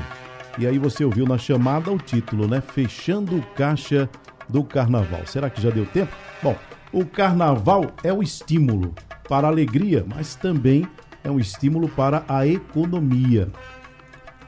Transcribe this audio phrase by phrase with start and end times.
[0.58, 2.60] E aí você ouviu na chamada o título, né?
[2.60, 4.10] Fechando caixa
[4.46, 5.22] do carnaval.
[5.24, 6.12] Será que já deu tempo?
[6.42, 6.54] Bom,
[6.92, 8.94] o carnaval é o estímulo
[9.28, 10.86] para a alegria, mas também
[11.22, 13.48] é um estímulo para a economia.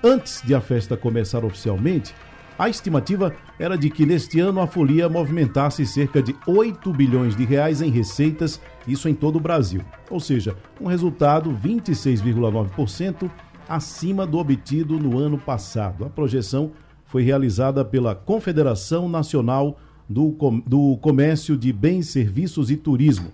[0.02, 2.14] Antes de a festa começar oficialmente,
[2.58, 7.44] a estimativa era de que neste ano a folia movimentasse cerca de 8 bilhões de
[7.44, 9.82] reais em receitas, isso em todo o Brasil.
[10.10, 13.30] Ou seja, um resultado 26,9%
[13.68, 16.04] acima do obtido no ano passado.
[16.04, 16.72] A projeção
[17.04, 19.78] foi realizada pela Confederação Nacional
[20.10, 23.30] do, Comércio de Bens, Serviços e Turismo.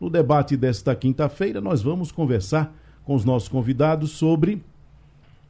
[0.00, 2.72] No debate desta quinta-feira, nós vamos conversar
[3.04, 4.62] com os nossos convidados sobre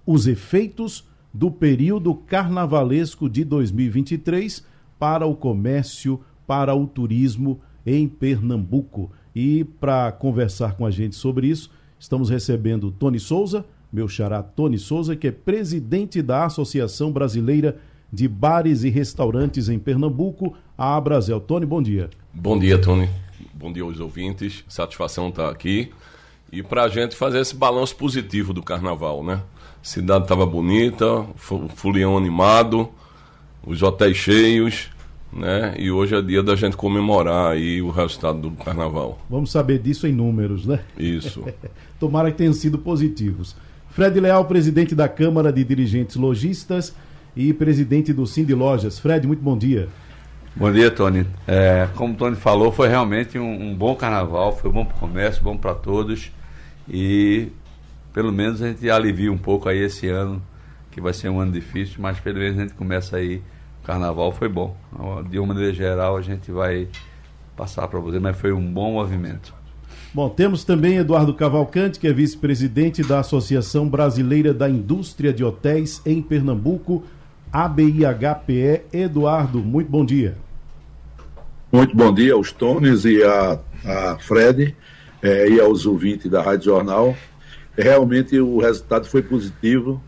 [0.06, 4.64] os efeitos do período carnavalesco de 2023
[4.98, 9.12] para o comércio, para o turismo em Pernambuco.
[9.36, 14.78] E para conversar com a gente sobre isso, estamos recebendo Tony Souza, meu xará Tony
[14.78, 17.78] Souza, que é presidente da Associação Brasileira
[18.12, 21.41] de Bares e Restaurantes em Pernambuco, a Abrazel.
[21.41, 22.11] Tony, bom dia.
[22.33, 23.08] Bom dia, Tony.
[23.55, 24.64] Bom dia aos ouvintes.
[24.69, 25.91] Satisfação estar aqui.
[26.52, 29.42] E para a gente fazer esse balanço positivo do carnaval, né?
[29.80, 32.89] A cidade estava bonita, o folião animado,
[33.64, 34.91] os hotéis cheios,
[35.33, 35.74] né?
[35.78, 39.19] E hoje é dia da gente comemorar aí o resultado do carnaval.
[39.30, 40.80] Vamos saber disso em números, né?
[40.98, 41.45] Isso.
[42.00, 43.55] Tomara que tenham sido positivos.
[43.91, 46.95] Fred Leal, presidente da Câmara de Dirigentes Logistas
[47.36, 48.98] e presidente do Cindy Lojas.
[48.98, 49.89] Fred, muito bom dia.
[50.56, 51.27] Bom dia, Tony.
[51.47, 55.00] É, como o Tony falou, foi realmente um, um bom carnaval, foi bom para o
[55.00, 56.33] comércio, bom para todos.
[56.89, 57.48] E
[58.12, 60.42] pelo menos a gente alivia um pouco aí esse ano,
[60.91, 63.42] que vai ser um ano difícil, mas pelo menos a gente começa aí.
[63.83, 64.77] O carnaval foi bom.
[65.30, 66.89] De uma maneira geral, a gente vai
[67.57, 69.55] passar para você, mas foi um bom movimento.
[70.12, 76.02] Bom, temos também Eduardo Cavalcante, que é vice-presidente da Associação Brasileira da Indústria de Hotéis
[76.05, 77.05] em Pernambuco,
[77.52, 78.83] ABIHPE.
[78.92, 80.36] Eduardo, muito bom dia.
[81.72, 84.74] Muito bom dia aos Tones e a, a Fred
[85.22, 87.16] é, e aos ouvintes da Rádio Jornal.
[87.77, 90.02] Realmente o resultado foi positivo.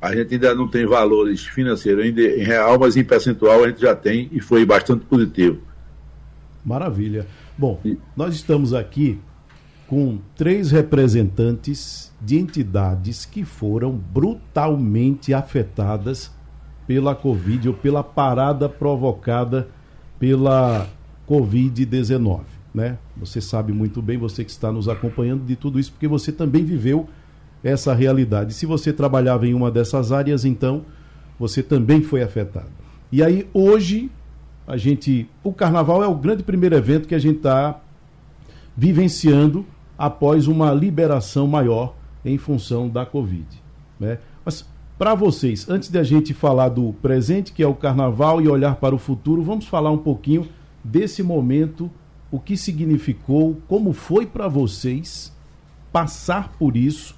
[0.00, 3.80] A gente ainda não tem valores financeiros ainda em real, mas em percentual a gente
[3.80, 5.60] já tem e foi bastante positivo.
[6.64, 7.26] Maravilha.
[7.56, 7.80] Bom,
[8.16, 9.18] nós estamos aqui
[9.88, 16.30] com três representantes de entidades que foram brutalmente afetadas
[16.88, 19.68] pela Covid ou pela parada provocada
[20.18, 20.88] pela
[21.28, 22.40] Covid-19.
[22.74, 22.96] Né?
[23.18, 26.64] Você sabe muito bem, você que está nos acompanhando, de tudo isso, porque você também
[26.64, 27.06] viveu
[27.62, 28.54] essa realidade.
[28.54, 30.86] Se você trabalhava em uma dessas áreas, então
[31.38, 32.70] você também foi afetado.
[33.12, 34.10] E aí, hoje,
[34.66, 35.28] a gente.
[35.42, 37.80] O carnaval é o grande primeiro evento que a gente está
[38.74, 39.66] vivenciando
[39.96, 41.94] após uma liberação maior
[42.24, 43.46] em função da Covid.
[44.00, 44.18] Né?
[44.44, 44.66] Mas
[44.98, 48.74] para vocês, antes de a gente falar do presente, que é o carnaval, e olhar
[48.76, 50.48] para o futuro, vamos falar um pouquinho
[50.82, 51.88] desse momento,
[52.32, 55.32] o que significou, como foi para vocês
[55.92, 57.16] passar por isso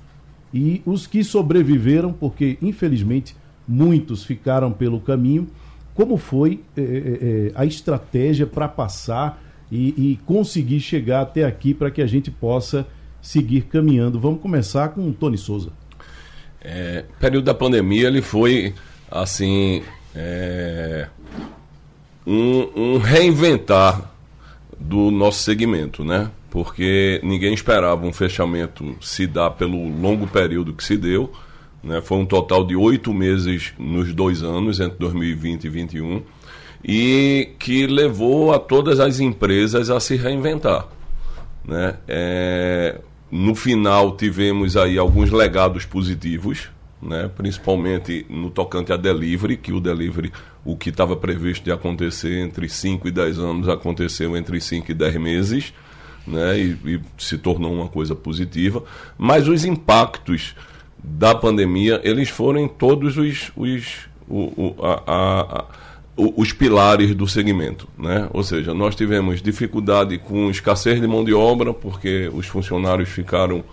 [0.53, 3.35] e os que sobreviveram, porque infelizmente
[3.67, 5.49] muitos ficaram pelo caminho,
[5.95, 9.43] como foi é, é, a estratégia para passar
[9.73, 12.87] e, e conseguir chegar até aqui para que a gente possa
[13.23, 14.21] seguir caminhando.
[14.21, 15.80] Vamos começar com o Tony Souza.
[16.62, 18.75] É, período da pandemia ele foi
[19.10, 19.82] assim
[20.15, 21.09] é,
[22.26, 24.12] um, um, reinventar
[24.78, 26.31] do nosso segmento, né?
[26.50, 31.32] Porque ninguém esperava um fechamento se dar pelo longo período que se deu,
[31.82, 32.00] né?
[32.00, 36.22] Foi um total de oito meses nos dois anos entre 2020 e 2021
[36.84, 40.86] e que levou a todas as empresas a se reinventar.
[41.65, 41.95] Né?
[42.09, 46.68] É, no final tivemos aí alguns legados positivos,
[47.00, 47.30] né?
[47.36, 50.32] principalmente no tocante a delivery, que o delivery,
[50.65, 54.94] o que estava previsto de acontecer entre 5 e 10 anos, aconteceu entre 5 e
[54.94, 55.72] 10 meses,
[56.27, 56.59] né?
[56.59, 58.82] E, e, se tornou uma coisa positiva.
[59.16, 60.54] Mas os impactos
[61.03, 63.50] da pandemia, eles foram em todos os...
[63.56, 65.65] os o, o, a, a,
[66.16, 68.28] os pilares do segmento, né?
[68.33, 73.65] Ou seja, nós tivemos dificuldade com escassez de mão de obra porque os funcionários ficaram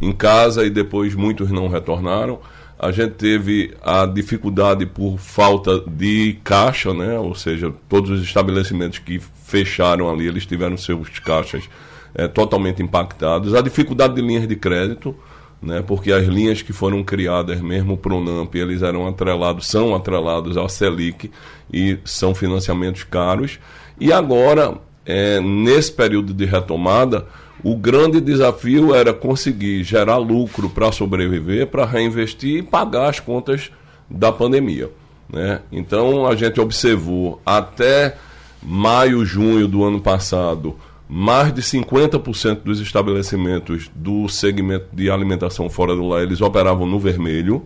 [0.00, 2.40] em casa e depois muitos não retornaram.
[2.78, 7.18] a gente teve a dificuldade por falta de caixa, né?
[7.18, 11.68] ou seja, todos os estabelecimentos que fecharam ali, eles tiveram seus caixas
[12.14, 13.54] é, totalmente impactados.
[13.54, 15.16] A dificuldade de linhas de crédito,
[15.64, 15.82] né?
[15.86, 20.56] porque as linhas que foram criadas mesmo para o NAMP, eles eram atrelados, são atrelados
[20.56, 21.30] ao Selic
[21.72, 23.58] e são financiamentos caros.
[23.98, 24.76] E agora,
[25.06, 27.26] é, nesse período de retomada,
[27.62, 33.70] o grande desafio era conseguir gerar lucro para sobreviver, para reinvestir e pagar as contas
[34.08, 34.90] da pandemia.
[35.32, 35.60] Né?
[35.72, 38.16] Então a gente observou até
[38.62, 40.76] maio, junho do ano passado,
[41.08, 46.98] mais de 50% dos estabelecimentos do segmento de alimentação fora do lar eles operavam no
[46.98, 47.64] vermelho.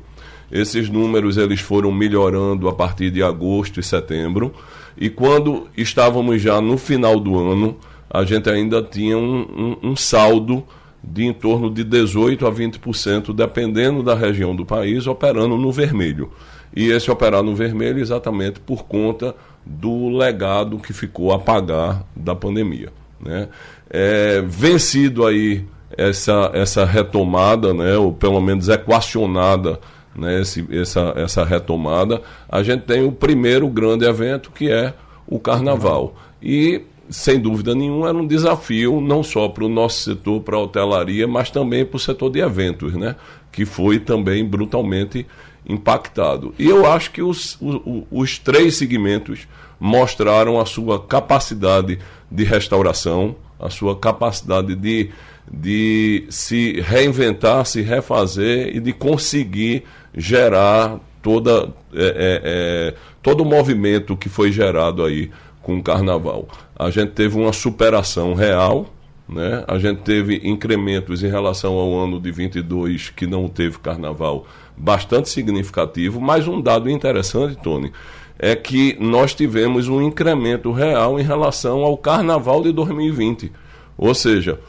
[0.51, 4.55] Esses números eles foram melhorando a partir de agosto e setembro.
[4.97, 7.77] E quando estávamos já no final do ano,
[8.11, 10.65] a gente ainda tinha um, um, um saldo
[11.03, 16.33] de em torno de 18% a 20%, dependendo da região do país, operando no vermelho.
[16.75, 19.35] E esse operar no vermelho exatamente por conta
[19.65, 22.93] do legado que ficou a pagar da pandemia.
[23.21, 23.49] Né?
[23.91, 25.65] É, vencido aí
[25.97, 29.81] essa, essa retomada, né, ou pelo menos equacionada
[30.15, 34.93] né, esse, essa, essa retomada, a gente tem o primeiro grande evento que é
[35.27, 36.15] o carnaval.
[36.43, 40.61] E sem dúvida nenhuma, era um desafio não só para o nosso setor, para a
[40.61, 43.17] hotelaria, mas também para o setor de eventos, né?
[43.51, 45.27] que foi também brutalmente
[45.67, 46.55] impactado.
[46.59, 49.47] E eu acho que os, os, os três segmentos
[49.81, 51.99] mostraram a sua capacidade
[52.31, 55.11] de restauração, a sua capacidade de,
[55.51, 59.85] de se reinventar, se refazer e de conseguir
[60.15, 65.31] gerar toda, é, é, é, todo o movimento que foi gerado aí
[65.63, 66.49] com o carnaval.
[66.77, 68.87] A gente teve uma superação real,
[69.29, 69.65] né?
[69.67, 74.47] a gente teve incrementos em relação ao ano de 22, que não teve carnaval,
[74.77, 77.93] bastante significativo, mas um dado interessante, Tony,
[78.39, 83.51] é que nós tivemos um incremento real em relação ao carnaval de 2020.
[83.97, 84.61] Ou seja,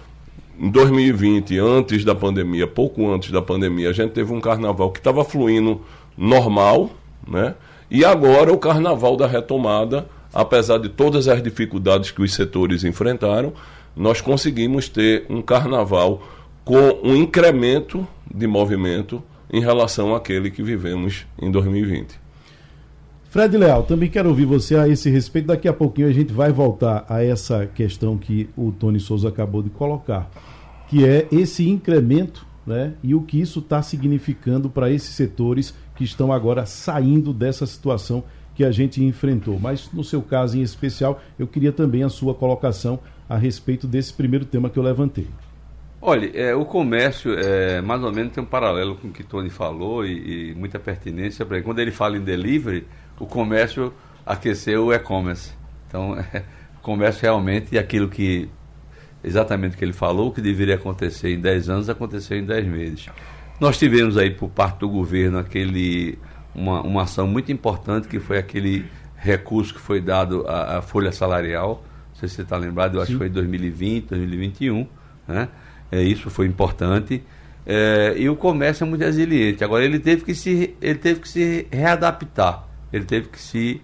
[0.59, 4.99] em 2020, antes da pandemia, pouco antes da pandemia, a gente teve um carnaval que
[4.99, 5.81] estava fluindo
[6.17, 6.89] normal,
[7.27, 7.55] né?
[7.91, 13.53] E agora o carnaval da retomada apesar de todas as dificuldades que os setores enfrentaram,
[13.95, 16.21] nós conseguimos ter um carnaval
[16.63, 22.19] com um incremento de movimento em relação àquele que vivemos em 2020.
[23.29, 25.49] Fred Leal, também quero ouvir você a esse respeito.
[25.49, 29.61] Daqui a pouquinho a gente vai voltar a essa questão que o Tony Souza acabou
[29.61, 30.31] de colocar,
[30.87, 36.03] que é esse incremento né, e o que isso está significando para esses setores que
[36.03, 38.23] estão agora saindo dessa situação
[38.55, 39.59] que a gente enfrentou.
[39.59, 42.99] Mas no seu caso em especial, eu queria também a sua colocação
[43.29, 45.27] a respeito desse primeiro tema que eu levantei.
[46.01, 49.51] Olha, é, o comércio é, mais ou menos tem um paralelo com o que Tony
[49.51, 51.45] falou e, e muita pertinência.
[51.63, 52.87] Quando ele fala em delivery,
[53.19, 53.93] o comércio
[54.25, 55.51] aqueceu o e-commerce.
[55.87, 56.43] Então, é,
[56.77, 58.49] o comércio realmente é aquilo que
[59.23, 63.09] exatamente o que ele falou, que deveria acontecer em 10 anos, aconteceu em 10 meses.
[63.59, 66.17] Nós tivemos aí por parte do governo aquele
[66.55, 68.85] uma, uma ação muito importante que foi aquele
[69.17, 71.83] recurso que foi dado à, à folha salarial.
[72.09, 73.13] Não sei se você está lembrado, eu acho Sim.
[73.13, 74.87] que foi em 2020, 2021.
[75.27, 75.49] Né?
[75.91, 77.21] É, isso foi importante.
[77.65, 79.63] É, e o comércio é muito resiliente.
[79.63, 83.81] Agora ele teve que se, ele teve que se readaptar, ele teve que se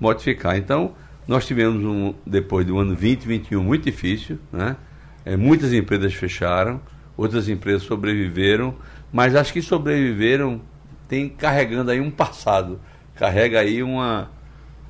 [0.00, 0.56] modificar.
[0.56, 0.92] Então,
[1.26, 4.76] nós tivemos um, depois do ano 2021 muito difícil, né?
[5.24, 6.80] É, muitas empresas fecharam,
[7.16, 8.74] outras empresas sobreviveram,
[9.10, 10.60] mas acho que sobreviveram
[11.08, 12.78] tem carregando aí um passado,
[13.14, 14.30] carrega aí uma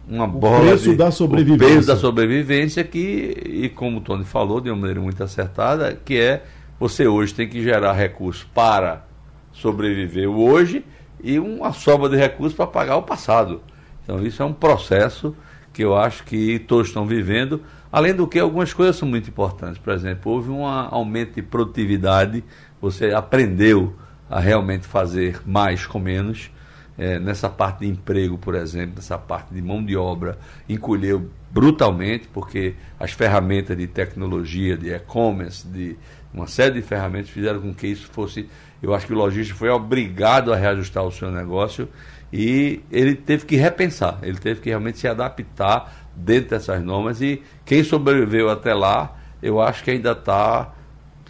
[0.06, 1.66] uma bola o preço de, da sobrevivência.
[1.66, 5.98] O peso da sobrevivência que e como o Tony falou de uma maneira muito acertada,
[6.04, 6.44] que é
[6.78, 9.06] você hoje tem que gerar recursos para
[9.52, 10.84] sobreviver o hoje
[11.24, 13.62] e uma sobra de recursos para pagar o passado.
[14.04, 15.34] Então isso é um processo
[15.72, 17.62] que eu acho que todos estão vivendo.
[17.90, 19.78] Além do que, algumas coisas são muito importantes.
[19.78, 22.44] Por exemplo, houve um aumento de produtividade,
[22.80, 23.94] você aprendeu
[24.28, 26.50] a realmente fazer mais com menos.
[26.96, 30.38] É, nessa parte de emprego, por exemplo, nessa parte de mão de obra,
[30.68, 35.96] encolheu brutalmente, porque as ferramentas de tecnologia, de e-commerce, de
[36.32, 38.48] uma série de ferramentas fizeram com que isso fosse.
[38.84, 41.88] Eu acho que o lojista foi obrigado a reajustar o seu negócio
[42.30, 47.22] e ele teve que repensar, ele teve que realmente se adaptar dentro dessas normas.
[47.22, 50.74] E quem sobreviveu até lá, eu acho que ainda está.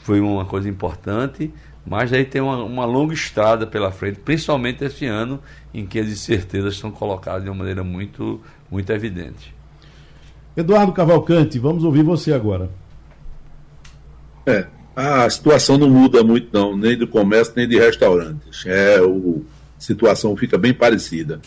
[0.03, 1.55] Foi uma coisa importante,
[1.87, 5.41] mas aí tem uma, uma, longa estrada pela frente, principalmente esse ano,
[5.73, 9.55] em que as incertezas estão colocadas de uma maneira muito, muito evidente.
[10.57, 12.69] Eduardo Cavalcante, vamos ouvir você agora.
[14.45, 18.65] É, a situação não muda muito, não, nem do comércio, nem de restaurantes.
[18.67, 19.45] É, o
[19.85, 21.41] situação fica bem parecida.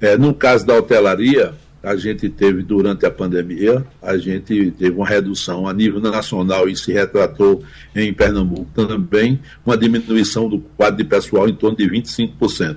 [0.00, 5.06] É, no caso da hotelaria, a gente teve durante a pandemia, a gente teve uma
[5.06, 7.62] redução a nível nacional e se retratou
[7.94, 12.76] em Pernambuco também, uma diminuição do quadro de pessoal em torno de 25%.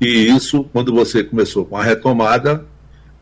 [0.00, 2.64] E isso, quando você começou com a retomada,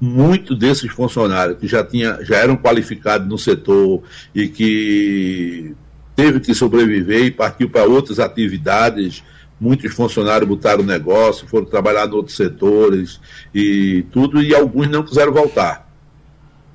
[0.01, 4.03] muitos desses funcionários que já, tinha, já eram qualificados no setor
[4.35, 5.75] e que
[6.19, 9.23] teve que sobreviver e partiu para outras atividades,
[9.61, 13.21] muitos funcionários botaram negócio, foram trabalhar em outros setores
[13.55, 15.89] e tudo, e alguns não quiseram voltar.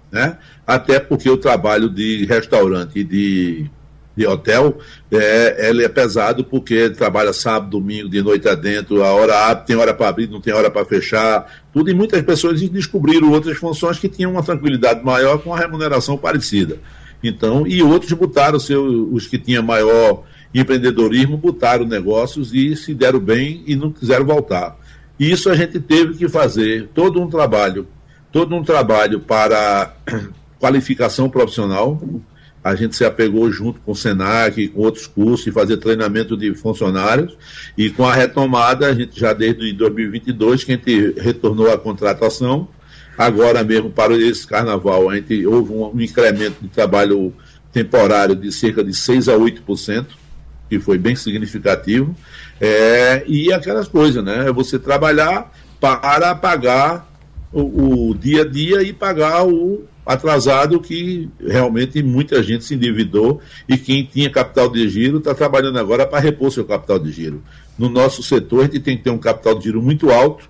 [0.10, 0.38] Né?
[0.66, 3.70] Até porque o trabalho de restaurante e de,
[4.16, 4.78] de hotel
[5.12, 9.66] é, ele é pesado porque ele trabalha sábado, domingo, de noite adentro, a hora abre,
[9.66, 13.58] tem hora para abrir, não tem hora para fechar, tudo, e muitas pessoas descobriram outras
[13.58, 16.80] funções que tinham uma tranquilidade maior com a remuneração parecida.
[17.24, 23.20] Então, e outros botaram seu, os que tinham maior empreendedorismo botaram negócios e se deram
[23.20, 24.78] bem e não quiseram voltar.
[25.20, 27.88] E isso a gente teve que fazer todo um trabalho,
[28.32, 29.94] todo um trabalho para
[30.60, 32.02] qualificação profissional.
[32.64, 36.54] A gente se apegou junto com o Senac, com outros cursos, e fazer treinamento de
[36.56, 37.38] funcionários.
[37.78, 42.70] E com a retomada, a gente já desde 2022, que a gente retornou à contratação.
[43.18, 47.34] Agora mesmo, para esse carnaval, a gente houve um, incremento de trabalho
[47.72, 50.06] temporário de cerca de 6 a 8%
[50.70, 52.16] que foi bem significativo,
[52.60, 54.48] é, e aquelas coisas, né?
[54.48, 57.08] É você trabalhar para pagar
[57.52, 63.40] o, o, dia a dia e pagar o atrasado que realmente muita gente se endividou
[63.70, 67.44] e quem tinha capital de giro está trabalhando agora para repor seu capital de giro.
[67.78, 70.50] No nosso setor, a gente tem que ter um capital de giro muito alto,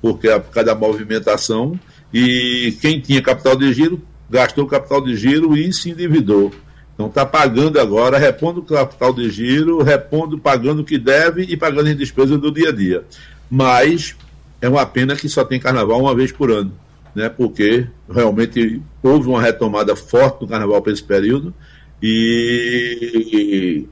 [0.00, 1.78] porque é por causa da movimentação,
[2.12, 6.52] e quem tinha capital de giro gastou capital de giro e se endividou.
[6.94, 11.56] Então está pagando agora, repondo o capital de giro, repondo, pagando o que deve e
[11.56, 13.04] pagando em despesa do dia a dia.
[13.50, 14.14] Mas
[14.60, 16.72] é uma pena que só tem carnaval uma vez por ano,
[17.14, 17.28] né?
[17.28, 21.54] Porque realmente houve uma retomada forte do carnaval para esse período
[22.02, 23.86] e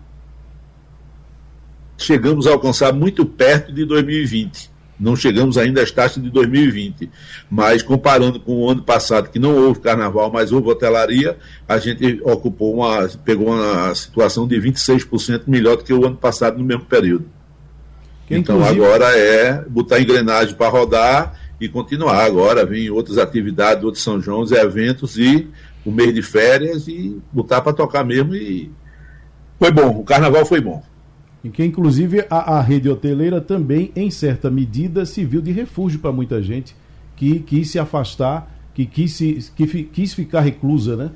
[1.96, 7.10] chegamos a alcançar muito perto de 2020 não chegamos ainda às taxas de 2020.
[7.50, 11.36] Mas comparando com o ano passado, que não houve carnaval, mas houve hotelaria,
[11.68, 16.58] a gente ocupou uma, pegou uma situação de 26% melhor do que o ano passado
[16.58, 17.26] no mesmo período.
[18.26, 18.84] Que, então inclusive...
[18.84, 22.24] agora é botar engrenagem para rodar e continuar.
[22.24, 25.48] Agora vem outras atividades, outros São João, eventos e
[25.84, 28.70] o mês de férias e botar para tocar mesmo e
[29.58, 30.82] foi bom, o carnaval foi bom
[31.44, 36.12] em que inclusive a, a, rede hoteleira também, em certa medida, serviu de refúgio para
[36.12, 36.74] muita gente
[37.16, 41.10] que quis se afastar, que quis, se, que quis ficar reclusa, né?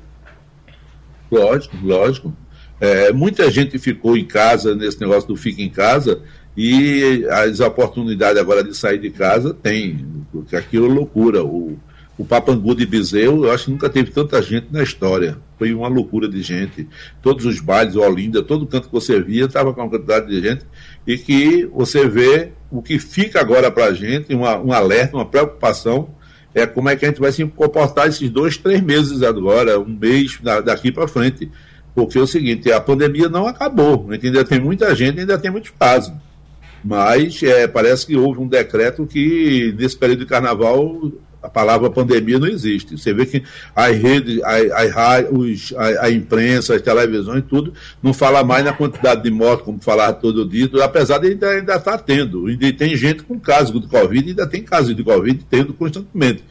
[1.31, 2.33] Lógico, lógico.
[2.79, 6.21] É, muita gente ficou em casa nesse negócio do fica em casa
[6.55, 11.43] e as oportunidades agora de sair de casa tem, porque aquilo é loucura.
[11.43, 11.77] O,
[12.17, 15.37] o Papangu de Bezerro, eu acho que nunca teve tanta gente na história.
[15.57, 16.87] Foi uma loucura de gente.
[17.21, 20.63] Todos os bailes, Olinda, todo canto que você via, estava com uma quantidade de gente.
[21.07, 25.25] E que você vê o que fica agora para a gente, uma, um alerta, uma
[25.25, 26.09] preocupação,
[26.53, 29.97] é como é que a gente vai se comportar esses dois, três meses agora, um
[29.99, 31.49] mês daqui para frente.
[31.95, 34.07] Porque é o seguinte, a pandemia não acabou.
[34.11, 36.13] Ainda tem muita gente, ainda tem muitos casos.
[36.83, 41.11] Mas é, parece que houve um decreto que, nesse período de carnaval,
[41.43, 42.97] a palavra pandemia não existe.
[42.97, 43.43] Você vê que
[43.75, 44.39] as redes,
[45.29, 49.79] os, a, a, imprensa, as televisões, tudo, não fala mais na quantidade de mortes, como
[49.81, 52.47] falava todo dia, apesar de ainda estar tá tendo.
[52.47, 56.45] Ainda tem gente com caso de Covid, ainda tem casos de Covid tendo constantemente.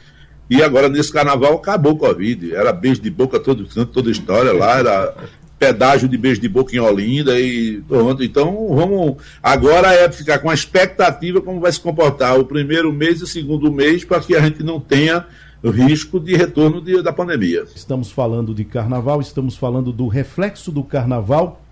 [0.50, 2.54] E agora, nesse carnaval, acabou o Covid.
[2.54, 5.14] Era beijo de boca todo toda história lá, era
[5.62, 8.24] pedágio de beijo de boca em Olinda e pronto.
[8.24, 9.22] Então, vamos.
[9.40, 13.28] Agora é ficar com a expectativa como vai se comportar o primeiro mês e o
[13.28, 15.24] segundo mês para que a gente não tenha
[15.62, 17.64] risco de retorno de, da pandemia.
[17.76, 21.62] Estamos falando de carnaval, estamos falando do reflexo do carnaval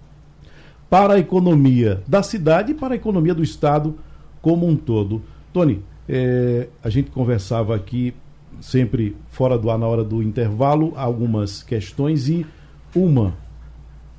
[0.88, 3.98] para a economia da cidade e para a economia do estado
[4.40, 5.20] como um todo.
[5.52, 8.14] Tony, é, a gente conversava aqui
[8.60, 12.46] sempre fora do ar na hora do intervalo algumas questões e
[12.94, 13.34] uma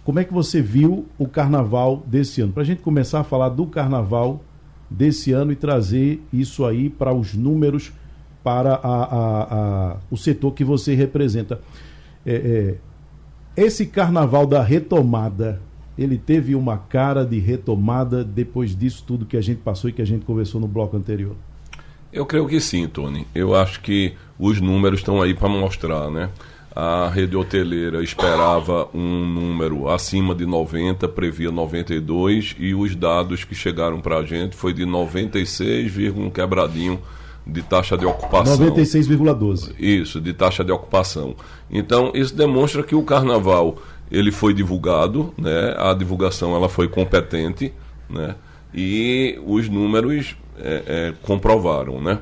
[0.04, 2.52] como é que você viu o carnaval desse ano?
[2.52, 4.42] Para a gente começar a falar do carnaval
[4.90, 7.94] desse ano e trazer isso aí para os números,
[8.44, 11.62] para a, a, a, o setor que você representa.
[12.26, 12.76] É, é,
[13.64, 15.62] esse carnaval da retomada,
[15.98, 20.02] ele teve uma cara de retomada depois disso tudo que a gente passou e que
[20.02, 21.36] a gente conversou no bloco anterior?
[22.12, 23.26] Eu creio que sim, Tony.
[23.34, 26.30] Eu acho que os números estão aí para mostrar, né?
[26.74, 33.54] A rede hoteleira esperava um número acima de 90, previa 92, e os dados que
[33.54, 37.00] chegaram para a gente foi de 96, um quebradinho
[37.46, 38.58] de taxa de ocupação.
[38.58, 39.74] 96,12.
[39.78, 41.36] Isso, de taxa de ocupação.
[41.70, 43.78] Então, isso demonstra que o carnaval
[44.10, 45.76] ele foi divulgado, né?
[45.78, 47.74] a divulgação ela foi competente,
[48.10, 48.36] né?
[48.74, 52.00] e os números é, é, comprovaram.
[52.02, 52.20] Né?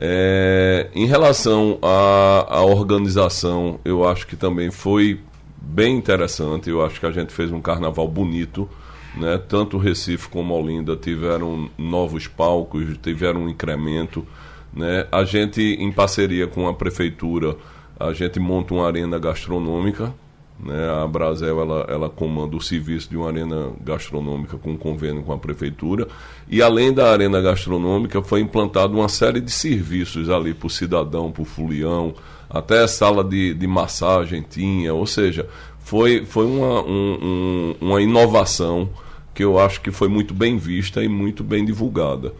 [0.00, 5.20] É, em relação à, à organização, eu acho que também foi
[5.60, 6.70] bem interessante.
[6.70, 8.68] Eu acho que a gente fez um carnaval bonito.
[9.16, 9.38] Né?
[9.48, 14.24] Tanto Recife como Olinda tiveram novos palcos, tiveram um incremento.
[14.72, 15.06] Né?
[15.10, 17.56] A gente, em parceria com a prefeitura,
[17.98, 20.14] a gente monta uma arena gastronômica
[20.58, 20.90] né?
[21.02, 25.38] A Brasel ela, ela comanda o serviço de uma arena gastronômica com convênio com a
[25.38, 26.08] prefeitura.
[26.48, 31.30] E além da arena gastronômica, foi implantado uma série de serviços ali para o cidadão,
[31.30, 32.14] para o fulião,
[32.50, 34.92] até sala de, de massagem tinha.
[34.92, 35.48] Ou seja,
[35.78, 38.88] foi, foi uma, um, um, uma inovação
[39.32, 42.32] que eu acho que foi muito bem vista e muito bem divulgada.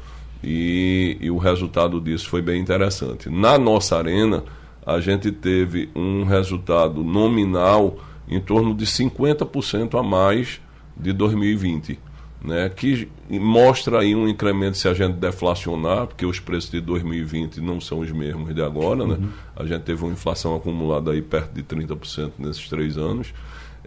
[0.42, 3.30] E, e o resultado disso foi bem interessante.
[3.30, 4.42] Na nossa arena,
[4.84, 10.60] a gente teve um resultado nominal em torno de 50% a mais
[10.96, 11.98] de 2020,
[12.42, 12.68] né?
[12.68, 17.80] que mostra aí um incremento se a gente deflacionar, porque os preços de 2020 não
[17.80, 19.06] são os mesmos de agora.
[19.06, 19.14] Né?
[19.14, 19.28] Uhum.
[19.56, 23.32] A gente teve uma inflação acumulada aí perto de 30% nesses três anos.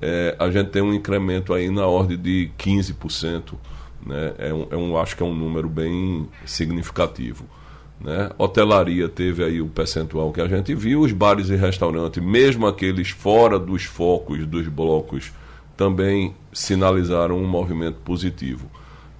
[0.01, 3.53] É, a gente tem um incremento aí na ordem de 15%.
[4.05, 4.33] Né?
[4.37, 7.45] É um, é um, acho que é um número bem significativo.
[8.03, 8.29] Né?
[8.37, 13.09] Hotelaria teve aí o percentual que a gente viu, os bares e restaurantes, mesmo aqueles
[13.09, 15.31] fora dos focos dos blocos,
[15.77, 18.69] também sinalizaram um movimento positivo.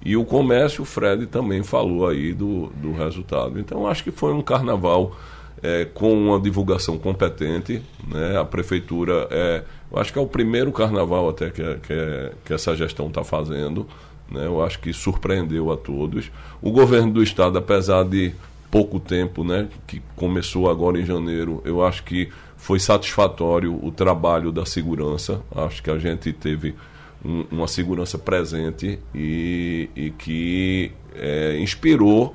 [0.04, 3.60] E o comércio, o Fred também falou aí do, do resultado.
[3.60, 5.16] Então, acho que foi um carnaval
[5.62, 7.80] é, com uma divulgação competente.
[8.08, 8.36] Né?
[8.36, 9.62] A prefeitura, é,
[9.92, 13.86] eu acho que é o primeiro carnaval até que, que, que essa gestão está fazendo.
[14.28, 14.44] Né?
[14.44, 16.32] Eu acho que surpreendeu a todos.
[16.60, 18.34] O governo do estado, apesar de
[18.72, 24.50] pouco tempo, né, que começou agora em janeiro, eu acho que foi satisfatório o trabalho
[24.50, 25.42] da segurança.
[25.54, 26.74] Acho que a gente teve
[27.22, 32.34] um, uma segurança presente e, e que é, inspirou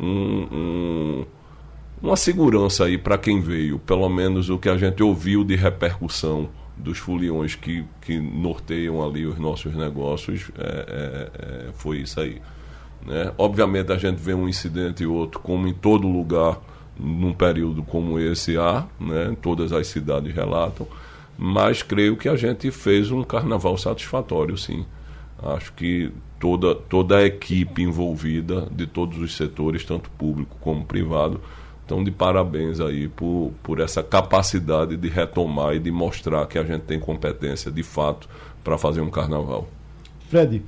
[0.00, 1.26] um, um,
[2.00, 3.78] uma segurança aí para quem veio.
[3.78, 9.26] Pelo menos o que a gente ouviu de repercussão dos foliões que, que norteiam ali
[9.26, 12.40] os nossos negócios é, é, é foi isso aí.
[13.04, 13.32] Né?
[13.36, 16.58] Obviamente a gente vê um incidente e outro, como em todo lugar,
[16.98, 19.36] num período como esse há, né?
[19.42, 20.86] todas as cidades relatam,
[21.36, 24.86] mas creio que a gente fez um carnaval satisfatório, sim.
[25.42, 31.40] Acho que toda, toda a equipe envolvida, de todos os setores, tanto público como privado,
[31.82, 36.64] estão de parabéns aí por, por essa capacidade de retomar e de mostrar que a
[36.64, 38.28] gente tem competência de fato
[38.62, 39.68] para fazer um carnaval.
[40.30, 40.62] Fred,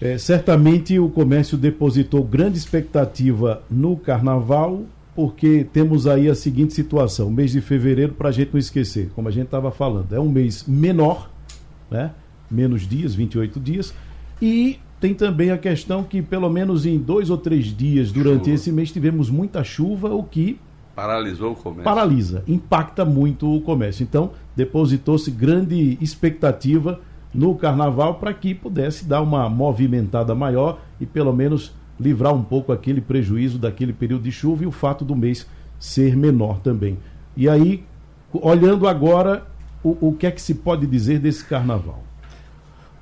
[0.00, 4.82] é, certamente o comércio depositou grande expectativa no carnaval,
[5.14, 9.28] porque temos aí a seguinte situação: mês de fevereiro, para a gente não esquecer, como
[9.28, 11.30] a gente estava falando, é um mês menor,
[11.90, 12.12] né?
[12.50, 13.92] menos dias, 28 dias,
[14.40, 18.54] e tem também a questão que, pelo menos em dois ou três dias durante chuva.
[18.54, 20.58] esse mês, tivemos muita chuva, o que.
[20.94, 21.84] Paralisou o comércio.
[21.84, 24.02] Paralisa, impacta muito o comércio.
[24.02, 27.00] Então, depositou-se grande expectativa
[27.32, 32.72] no carnaval para que pudesse dar uma movimentada maior e pelo menos livrar um pouco
[32.72, 35.46] aquele prejuízo daquele período de chuva e o fato do mês
[35.78, 36.98] ser menor também.
[37.36, 37.84] E aí,
[38.32, 39.46] olhando agora,
[39.82, 42.02] o, o que é que se pode dizer desse carnaval?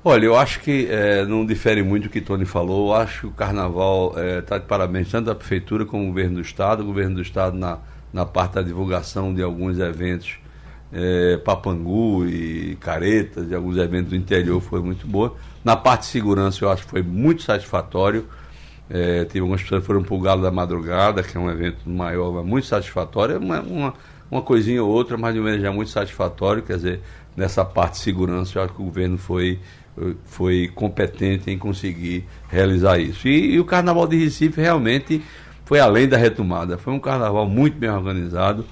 [0.03, 2.89] Olha, eu acho que é, não difere muito do que Tony falou.
[2.89, 6.07] Eu acho que o carnaval está é, tá de parabéns tanto da prefeitura como do
[6.07, 6.81] governo do estado.
[6.81, 7.79] O governo do estado na,
[8.13, 10.37] na parte da divulgação de alguns eventos
[10.91, 15.35] é, Papangu e Caretas e alguns eventos do interior foi muito boa.
[15.63, 18.25] Na parte de segurança eu acho que foi muito satisfatório.
[18.89, 21.89] É, teve algumas pessoas que foram para o Galo da Madrugada, que é um evento
[21.89, 23.37] maior, mas muito satisfatório.
[23.37, 23.93] Uma, uma,
[24.31, 26.63] uma coisinha ou outra, mas de maneira já muito satisfatório.
[26.63, 27.01] Quer dizer,
[27.35, 29.59] nessa parte de segurança eu acho que o governo foi,
[30.23, 33.27] foi competente em conseguir realizar isso.
[33.27, 35.21] E, e o Carnaval de Recife realmente
[35.65, 36.77] foi além da retomada.
[36.77, 38.65] Foi um carnaval muito bem organizado.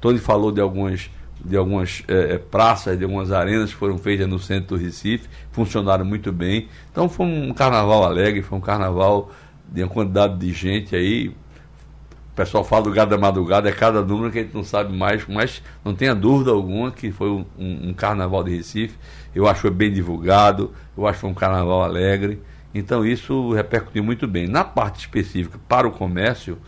[0.00, 1.10] Tony falou de algumas
[1.44, 5.28] de algumas é, é, praças, de algumas arenas que foram feitas no centro do Recife,
[5.52, 6.68] funcionaram muito bem.
[6.90, 9.30] Então foi um carnaval alegre, foi um carnaval
[9.66, 11.28] de uma quantidade de gente aí.
[11.28, 14.96] O pessoal fala do gado da madrugada, é cada número que a gente não sabe
[14.96, 18.96] mais, mas não tenha dúvida alguma que foi um, um, carnaval de Recife.
[19.34, 22.40] Eu acho bem divulgado, eu acho um carnaval alegre.
[22.72, 24.46] Então isso repercutiu muito bem.
[24.46, 26.58] Na parte específica para o comércio,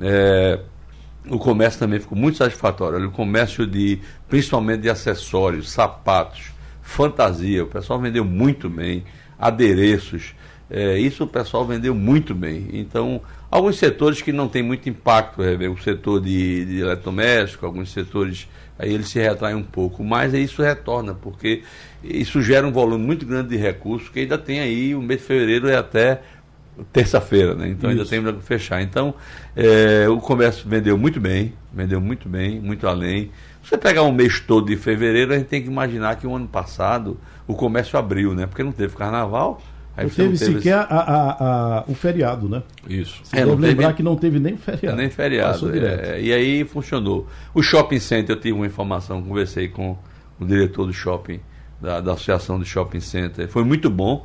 [0.00, 0.60] é,
[1.30, 3.06] o comércio também ficou muito satisfatório.
[3.06, 9.04] O comércio de, principalmente de acessórios, sapatos, fantasia, o pessoal vendeu muito bem,
[9.38, 10.34] adereços,
[10.70, 12.68] é, isso o pessoal vendeu muito bem.
[12.72, 17.90] Então, alguns setores que não tem muito impacto, é, o setor de, de eletrodoméstico, alguns
[17.90, 21.62] setores, aí ele se retrai um pouco, mas isso retorna, porque
[22.04, 25.26] isso gera um volume muito grande de recursos, que ainda tem aí, o mês de
[25.26, 26.20] fevereiro é até
[26.92, 27.68] terça-feira, né?
[27.68, 28.00] Então Isso.
[28.00, 28.82] ainda tem para fechar.
[28.82, 29.14] Então
[29.56, 33.30] é, o comércio vendeu muito bem, vendeu muito bem, muito além.
[33.62, 36.34] Se você pegar um mês todo de fevereiro, a gente tem que imaginar que o
[36.34, 38.46] ano passado o comércio abriu, né?
[38.46, 39.60] Porque não teve carnaval.
[39.96, 40.92] Aí não teve, teve sequer esse...
[40.92, 42.62] a, a, a, o feriado, né?
[42.88, 43.20] Isso.
[43.24, 43.96] Você é, deve lembrar teve...
[43.96, 44.96] que não teve nem feriado.
[44.96, 45.76] Nem feriado.
[45.76, 47.26] É, e aí funcionou.
[47.52, 49.98] O shopping center, eu tive uma informação, conversei com
[50.38, 51.40] o diretor do shopping,
[51.80, 53.48] da, da Associação do Shopping Center.
[53.48, 54.24] Foi muito bom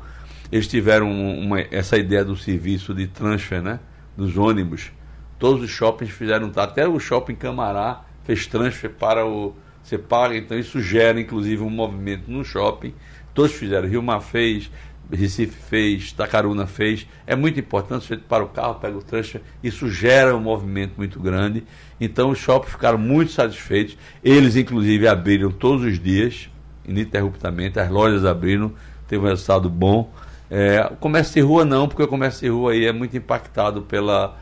[0.54, 3.80] eles tiveram uma, essa ideia do serviço de transfer, né?
[4.16, 4.92] Dos ônibus.
[5.40, 9.56] Todos os shoppings fizeram, até o shopping Camará fez transfer para o.
[9.84, 12.94] Você paga, então isso gera inclusive um movimento no shopping.
[13.34, 14.70] Todos fizeram, Rio Mar fez,
[15.12, 17.08] Recife fez, Tacaruna fez.
[17.26, 21.20] É muito importante, você para o carro, pega o transfer, isso gera um movimento muito
[21.20, 21.64] grande.
[22.00, 23.98] Então os shoppings ficaram muito satisfeitos.
[24.24, 26.48] Eles, inclusive, abriram todos os dias,
[26.88, 28.72] ininterruptamente, as lojas abriram,
[29.08, 30.14] teve um resultado bom.
[30.50, 33.82] É, o comércio de rua não, porque o comércio de rua aí é muito impactado
[33.82, 34.38] pela,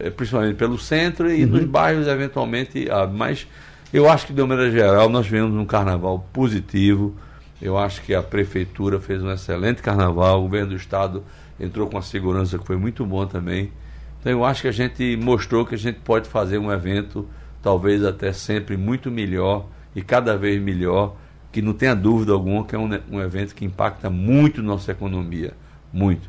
[0.00, 1.50] é, principalmente pelo centro e uhum.
[1.50, 3.46] nos bairros eventualmente, ah, mas
[3.92, 7.14] eu acho que de maneira geral nós vemos um carnaval positivo.
[7.62, 11.22] Eu acho que a prefeitura fez um excelente carnaval, o governo do estado
[11.58, 13.72] entrou com a segurança que foi muito bom também.
[14.20, 17.28] Então eu acho que a gente mostrou que a gente pode fazer um evento
[17.62, 21.14] talvez até sempre muito melhor e cada vez melhor
[21.54, 25.52] que não tenha dúvida alguma que é um, um evento que impacta muito nossa economia,
[25.92, 26.28] muito.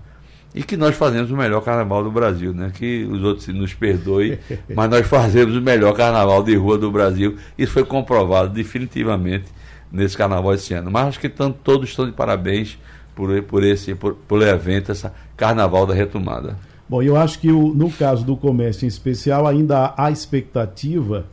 [0.54, 2.72] E que nós fazemos o melhor carnaval do Brasil, né?
[2.72, 4.38] Que os outros nos perdoem,
[4.76, 7.38] mas nós fazemos o melhor carnaval de rua do Brasil.
[7.58, 9.46] Isso foi comprovado definitivamente
[9.92, 10.92] nesse carnaval esse ano.
[10.92, 12.78] Mas acho que tão, todos estão de parabéns
[13.16, 16.56] por, por esse por, por evento, essa carnaval da retomada.
[16.88, 21.26] Bom, eu acho que o, no caso do comércio em especial ainda há expectativa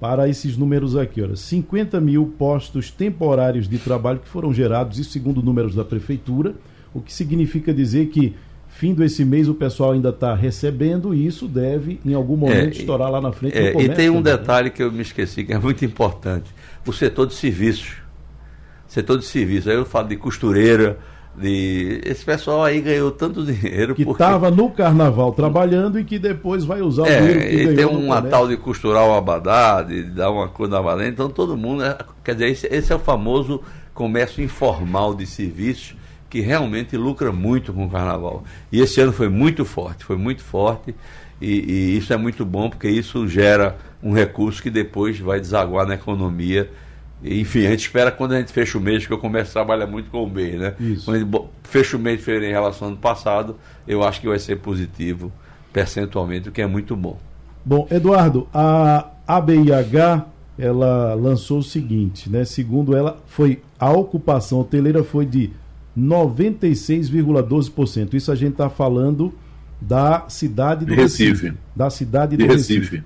[0.00, 1.20] para esses números aqui.
[1.20, 6.54] Olha, 50 mil postos temporários de trabalho que foram gerados, isso segundo números da Prefeitura,
[6.94, 8.34] o que significa dizer que
[8.68, 12.80] fim desse mês o pessoal ainda está recebendo e isso deve, em algum momento, é,
[12.80, 13.56] estourar lá na frente.
[13.56, 14.22] É, e tem um né?
[14.22, 16.50] detalhe que eu me esqueci, que é muito importante:
[16.86, 17.96] o setor de serviços.
[18.88, 19.68] Setor de serviços.
[19.68, 20.98] Aí eu falo de costureira,
[21.36, 24.62] de esse pessoal aí ganhou tanto dinheiro que estava porque...
[24.62, 28.20] no carnaval trabalhando e que depois vai usar é, o dinheiro que ganhou tem uma
[28.20, 31.96] tal de costurar o abadá de dar uma coisa na abadá então todo mundo é,
[32.24, 33.62] quer dizer esse, esse, é o famoso
[33.94, 35.94] comércio informal de serviços
[36.28, 38.44] que realmente lucra muito com o carnaval.
[38.70, 40.94] E esse ano foi muito forte foi muito forte.
[41.40, 45.86] E, e isso é muito bom porque isso gera um recurso que depois vai desaguar
[45.86, 46.70] na economia
[47.22, 50.10] enfim, a gente espera quando a gente fecha o mês, que o comércio trabalha muito
[50.10, 50.74] com o mês, né?
[50.80, 51.04] Isso.
[51.04, 51.30] Quando a gente
[51.64, 53.56] fecha o mês de fevereiro em relação ao ano passado,
[53.86, 55.30] eu acho que vai ser positivo
[55.72, 57.18] percentualmente, o que é muito bom.
[57.64, 60.26] Bom, Eduardo, a ABIH
[60.58, 62.44] ela lançou o seguinte, né?
[62.44, 65.50] Segundo ela, foi a ocupação hoteleira foi de
[65.98, 68.12] 96,12%.
[68.14, 69.32] Isso a gente está falando
[69.80, 71.30] da cidade do Recife.
[71.30, 71.54] Recife.
[71.74, 72.78] Da cidade do Recife.
[72.78, 73.02] Recife.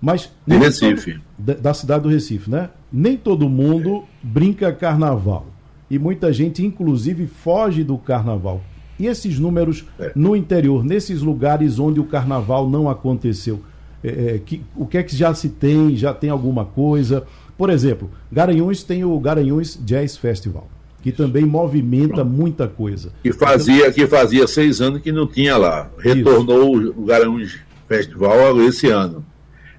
[0.00, 1.20] Mas de Recife.
[1.38, 2.70] Da, da cidade do Recife, né?
[2.92, 5.46] Nem todo mundo brinca carnaval.
[5.90, 8.62] E muita gente, inclusive, foge do carnaval.
[8.98, 10.12] E esses números é.
[10.14, 13.60] no interior, nesses lugares onde o carnaval não aconteceu,
[14.02, 15.96] é, é, que, o que é que já se tem?
[15.96, 17.24] Já tem alguma coisa?
[17.58, 20.68] Por exemplo, Garanhuns tem o Garanhuns Jazz Festival,
[21.02, 23.12] que também movimenta muita coisa.
[23.22, 25.90] Que fazia, que fazia seis anos que não tinha lá.
[25.98, 26.94] Retornou Isso.
[26.96, 29.24] o Garanhuns Festival esse ano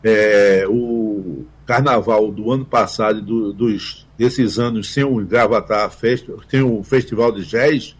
[0.04, 6.62] é, o carnaval do ano passado do, dos, desses anos sem o Gravatar Festival, tem
[6.62, 7.96] o Festival de Jazz,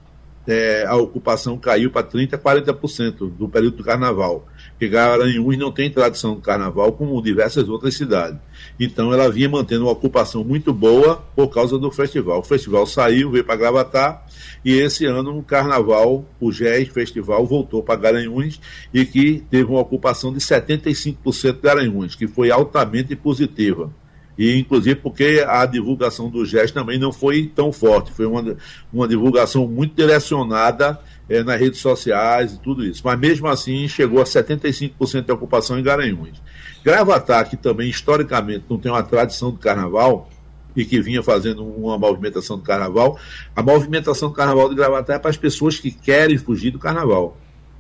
[0.47, 4.47] é, a ocupação caiu para 30%, 40% do período do carnaval.
[4.71, 8.39] Porque Garanhuns não tem tradição do carnaval como diversas outras cidades.
[8.80, 12.39] Então ela vinha mantendo uma ocupação muito boa por causa do festival.
[12.39, 14.25] O festival saiu, veio para Gravatar,
[14.65, 18.60] e esse ano o carnaval, o GES Festival, voltou para Garanhuns
[18.93, 23.91] e que teve uma ocupação de 75% de Garanhuns, que foi altamente positiva
[24.41, 28.58] e inclusive porque a divulgação do GES também não foi tão forte, foi uma,
[28.91, 30.99] uma divulgação muito direcionada
[31.30, 33.04] é, nas redes sociais e tudo isso.
[33.06, 36.41] Mas mesmo assim chegou a 75% de ocupação em Garanhuns.
[36.84, 40.27] Gravatar, que também historicamente não tem uma tradição do carnaval,
[40.75, 43.19] e que vinha fazendo uma movimentação do carnaval,
[43.56, 47.38] a movimentação do carnaval de Gravatar é para as pessoas que querem fugir do carnaval.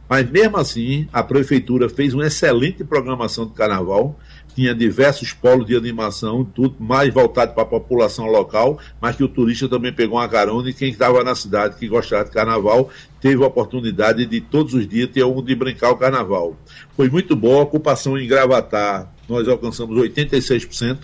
[0.07, 4.19] Mas mesmo assim, a prefeitura fez uma excelente programação do carnaval,
[4.53, 9.27] tinha diversos polos de animação, tudo mais voltado para a população local, mas que o
[9.27, 13.43] turista também pegou uma carona e quem estava na cidade, que gostava de carnaval, teve
[13.43, 16.55] a oportunidade de todos os dias ter onde brincar o carnaval.
[16.95, 20.99] Foi muito boa a ocupação em Gravatar, nós alcançamos 86%,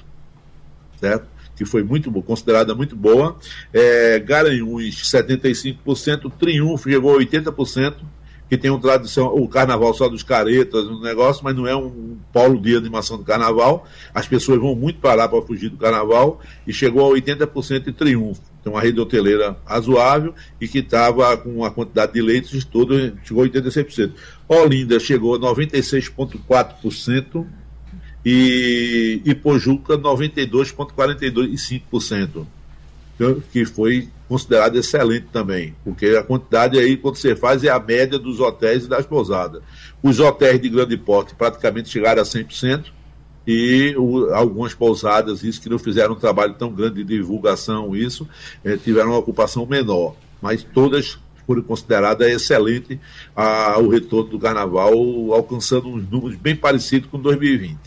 [1.00, 1.38] certo?
[1.58, 3.36] que foi muito considerada muito boa.
[3.74, 7.96] É, Garanhuns, 75%, Triunfo chegou a 80%,
[8.50, 12.18] que tem um tradição, o carnaval só dos caretas, um negócio, mas não é um
[12.32, 13.86] polo de animação do carnaval.
[14.14, 17.92] As pessoas vão muito para lá para fugir do carnaval e chegou a 80% de
[17.92, 18.42] triunfo.
[18.64, 23.44] Tem uma rede hoteleira razoável e que estava com a quantidade de leitos toda, chegou
[23.44, 24.12] a 86%.
[24.48, 27.46] Olinda chegou a 96,4%
[28.26, 32.46] e, e Pojuca 92,42%,
[33.52, 38.20] que foi considerado excelente também, porque a quantidade aí, quando você faz, é a média
[38.20, 39.62] dos hotéis e das pousadas.
[40.04, 42.92] Os hotéis de grande porte praticamente chegaram a 100%,
[43.48, 48.28] e o, algumas pousadas, isso que não fizeram um trabalho tão grande de divulgação, isso,
[48.64, 53.00] eh, tiveram uma ocupação menor, mas todas foram consideradas excelente
[53.34, 54.92] a, o retorno do carnaval,
[55.34, 57.80] alcançando uns números bem parecidos com 2020.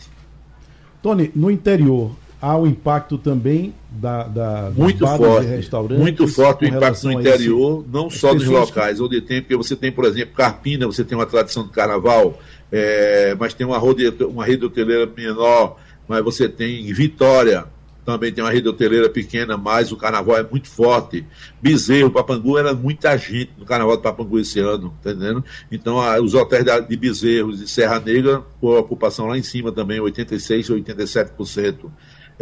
[0.99, 7.03] Tony, no interior, há o impacto também da, da muito forte, muito forte o impacto
[7.03, 9.03] no interior, não só nos locais que...
[9.03, 12.39] onde tem, porque você tem, por exemplo, Carpina, você tem uma tradição do carnaval,
[12.71, 15.77] é, mas tem uma, rode, uma rede hoteleira menor,
[16.07, 17.65] mas você tem Vitória,
[18.03, 21.23] também tem uma rede hoteleira pequena, mas o carnaval é muito forte.
[21.61, 25.43] Bezerro, Papangu, era muita gente no carnaval de Papangu esse ano, tá entendendo?
[25.71, 29.71] Então, a, os hotéis de Bezerros e Serra Negra, com a ocupação lá em cima
[29.71, 31.91] também, 86%, 87%.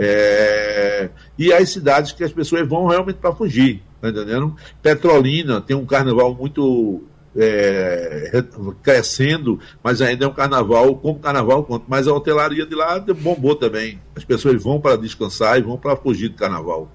[0.01, 4.55] É, e as cidades que as pessoas vão realmente para fugir, tá entendendo?
[4.81, 7.03] Petrolina tem um carnaval muito
[7.35, 8.43] é,
[8.81, 13.55] crescendo, mas ainda é um carnaval, como carnaval, quanto mais a hotelaria de lá bombou
[13.55, 13.99] também.
[14.15, 16.89] As pessoas vão para descansar e vão para fugir do carnaval.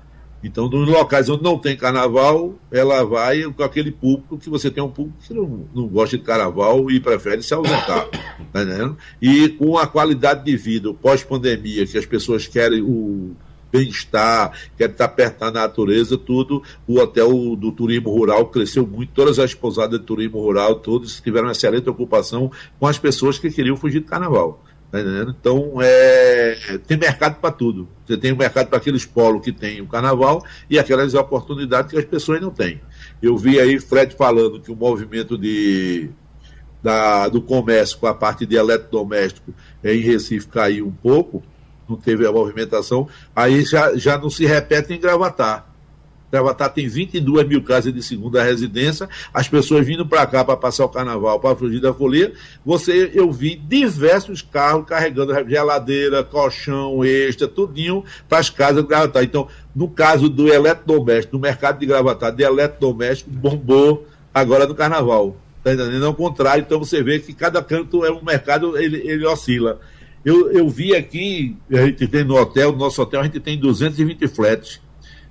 [0.44, 4.84] Então, nos locais onde não tem carnaval, ela vai com aquele público que você tem
[4.84, 8.06] um público que não, não gosta de carnaval e prefere se ausentar.
[8.52, 8.96] Tá entendendo?
[9.22, 13.34] E com a qualidade de vida, pós-pandemia, que as pessoas querem o
[13.72, 16.62] bem-estar, querem estar perto da natureza, tudo.
[16.86, 21.46] O hotel do turismo rural cresceu muito, todas as pousadas de turismo rural, todos tiveram
[21.46, 24.62] uma excelente ocupação com as pessoas que queriam fugir do carnaval.
[24.94, 27.88] Tá então, é, tem mercado para tudo.
[28.06, 31.98] Você tem um mercado para aqueles polos que tem o carnaval e aquelas oportunidades que
[31.98, 32.80] as pessoas não têm.
[33.20, 36.10] Eu vi aí Fred falando que o movimento de,
[36.80, 39.52] da, do comércio com a parte de eletrodoméstico
[39.82, 41.42] em Recife caiu um pouco,
[41.88, 45.73] não teve a movimentação, aí já, já não se repete em Gravatar.
[46.34, 50.84] Gravatar tem 22 mil casas de segunda residência, as pessoas vindo para cá para passar
[50.84, 52.32] o carnaval, para fugir da folia.
[52.66, 59.22] Você, eu vi diversos carros carregando geladeira, colchão, extra, tudinho para as casas de Gravatar.
[59.22, 65.36] Então, no caso do eletrodoméstico, no mercado de Gravatar, de eletrodoméstico, bombou agora no carnaval.
[65.62, 66.04] Tá entendendo?
[66.04, 69.78] Ao contrário, então você vê que cada canto é um mercado, ele, ele oscila.
[70.24, 73.56] Eu, eu vi aqui, a gente tem no hotel, no nosso hotel, a gente tem
[73.56, 74.82] 220 flats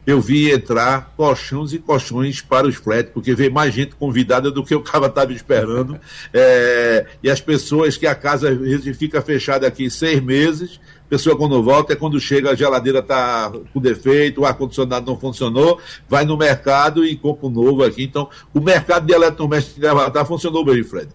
[0.06, 4.64] eu vi entrar colchões e colchões para os flats, porque veio mais gente convidada do
[4.64, 6.00] que o cara estava esperando.
[6.36, 8.50] É, e as pessoas que a casa
[8.98, 13.80] fica fechada aqui seis meses, pessoa quando volta é quando chega a geladeira está com
[13.80, 18.04] defeito, o ar-condicionado não funcionou, vai no mercado e compra um novo aqui.
[18.04, 21.10] Então, o mercado de eletrodomésticos de Gravatar funcionou bem, Fred.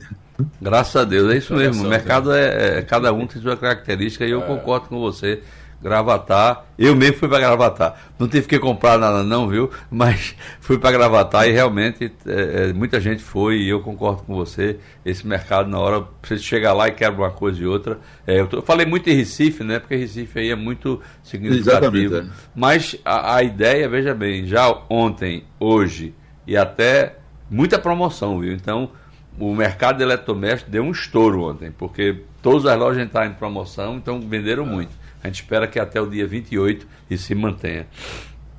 [0.61, 1.85] Graças a Deus, é isso mesmo.
[1.85, 4.47] O mercado é, é, cada um tem sua característica e eu é.
[4.47, 5.43] concordo com você.
[5.81, 6.65] Gravatar.
[6.79, 8.01] Eu mesmo fui para Gravatar.
[8.19, 9.71] Não tive que comprar nada, não, viu?
[9.91, 14.79] Mas fui para Gravatar e realmente é, muita gente foi e eu concordo com você.
[15.05, 17.99] Esse mercado, na hora, você chega lá e quebra uma coisa e outra.
[18.27, 19.79] É, eu, tô, eu, falei muito em Recife, né?
[19.79, 22.17] Porque Recife aí é muito significativo.
[22.17, 22.27] É.
[22.55, 26.15] Mas a, a ideia, veja bem, já ontem, hoje
[26.47, 27.17] e até
[27.51, 28.53] muita promoção, viu?
[28.53, 28.91] Então,
[29.39, 33.97] o mercado de eletrodoméstico deu um estouro ontem, porque todas as lojas entraram em promoção,
[33.97, 34.67] então venderam é.
[34.67, 35.08] muito.
[35.29, 37.87] A gente espera que até o dia 28 isso se mantenha.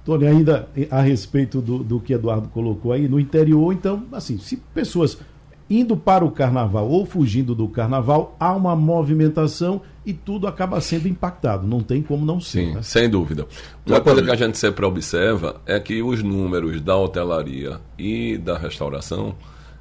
[0.06, 4.58] Tony, ainda a respeito do, do que Eduardo colocou aí, no interior, então, assim, se
[4.74, 5.18] pessoas
[5.70, 11.08] indo para o carnaval ou fugindo do carnaval, há uma movimentação e tudo acaba sendo
[11.08, 11.68] impactado.
[11.68, 12.68] Não tem como não ser.
[12.68, 12.82] Sim, né?
[12.82, 13.46] sem dúvida.
[13.86, 18.58] Uma coisa que a gente sempre observa é que os números da hotelaria e da
[18.58, 19.36] restauração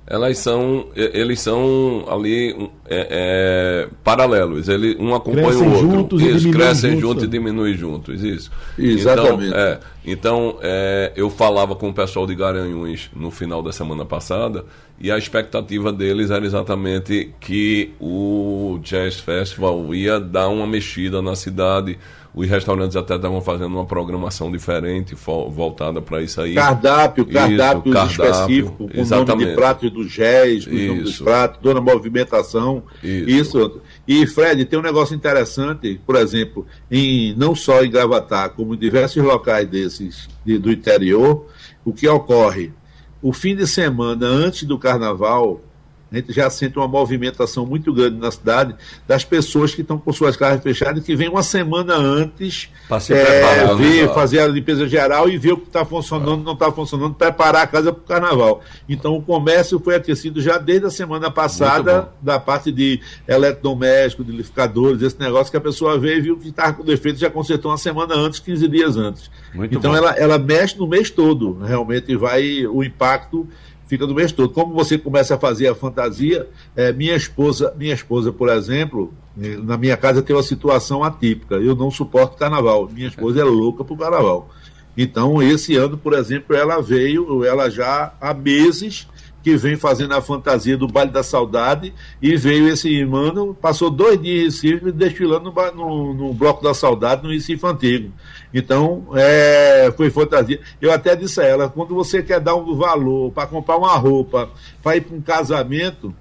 [0.06, 4.66] elas são, eles são ali é, é, paralelos.
[4.68, 5.90] Ele, um acompanha crescem o outro.
[5.90, 7.32] Juntos Eles e crescem juntos, juntos e né?
[7.32, 8.22] diminuem juntos.
[8.22, 8.50] Isso.
[8.78, 9.48] Exatamente.
[9.48, 14.06] Então, é, então é, eu falava com o pessoal de Garanhuns no final da semana
[14.06, 14.64] passada
[14.98, 21.36] e a expectativa deles era exatamente que o Jazz Festival ia dar uma mexida na
[21.36, 21.98] cidade.
[22.40, 26.54] Os restaurantes até estavam fazendo uma programação diferente, voltada para isso aí.
[26.54, 29.48] Cardápio, Isso, cardápio cardápio, específico, com o nome exatamente.
[29.50, 31.24] de prato do jazz, com o nome dos Isso.
[31.24, 32.84] pratos, toda a movimentação.
[33.02, 33.28] Isso.
[33.28, 33.80] Isso.
[34.06, 38.78] E, Fred, tem um negócio interessante, por exemplo, em, não só em Gravatar, como em
[38.78, 41.44] diversos locais desses de- do interior,
[41.84, 42.70] o que ocorre?
[43.20, 45.60] O fim de semana antes do carnaval,
[46.10, 48.74] a gente já sente uma movimentação muito grande na cidade
[49.06, 52.70] das pessoas que estão com suas casas fechadas e que vêm uma semana antes
[53.10, 57.14] é, ver, fazer a limpeza geral e ver o que está funcionando, não está funcionando,
[57.14, 58.62] preparar a casa para o carnaval.
[58.88, 64.32] Então o comércio foi aquecido já desde a semana passada, da parte de eletrodomésticos, de
[64.32, 67.30] liquidificadores, esse negócio que a pessoa veio e viu que estava com defeito e já
[67.30, 69.30] consertou uma semana antes, 15 dias antes.
[69.54, 69.96] Muito então bom.
[69.96, 73.46] ela, ela mexe no mês todo, realmente vai, o impacto
[73.88, 74.50] fica no mês todo.
[74.50, 76.46] Como você começa a fazer a fantasia,
[76.76, 81.56] é, minha esposa, minha esposa, por exemplo, eh, na minha casa tem uma situação atípica.
[81.56, 82.88] Eu não suporto carnaval.
[82.92, 84.48] Minha esposa é louca pro carnaval.
[84.96, 89.06] Então, esse ano, por exemplo, ela veio, ela já há meses
[89.48, 94.20] que vem fazendo a fantasia do Baile da Saudade e veio esse mano, passou dois
[94.20, 98.12] dias em Recife desfilando no, no, no Bloco da Saudade no Recife Antigo.
[98.52, 100.60] Então, é, foi fantasia.
[100.82, 104.50] Eu até disse a ela, quando você quer dar um valor para comprar uma roupa,
[104.82, 106.14] para ir para um casamento,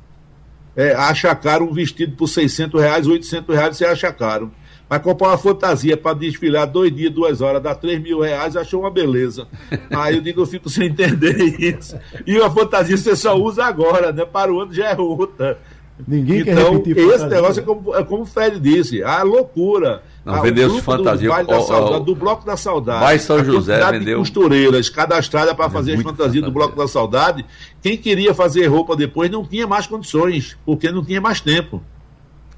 [0.73, 4.51] é, acha caro um vestido por 600 reais, 800 reais, você acha caro.
[4.89, 8.81] Mas comprar uma fantasia para desfilar dois dias, duas horas, dá 3 mil reais, achou
[8.81, 9.47] uma beleza.
[9.91, 11.97] Aí eu digo, eu fico sem entender isso.
[12.25, 14.23] E uma fantasia você só usa agora, né?
[14.25, 15.59] Para o ano já é outra.
[16.07, 17.27] Ninguém quer então, repetir esse fantasia.
[17.35, 20.03] negócio é como, é como o Fred disse, a loucura.
[20.23, 22.99] Não, Ah, o vendeu grupo fantasia, Do, ó, Saudade, do Bloco da Saudade.
[23.01, 26.53] Bairro São a José quantidade vendeu- de costureiras cadastradas para fazer as fantasias do fantasia.
[26.53, 27.45] Bloco da Saudade.
[27.81, 31.81] Quem queria fazer roupa depois não tinha mais condições, porque não tinha mais tempo.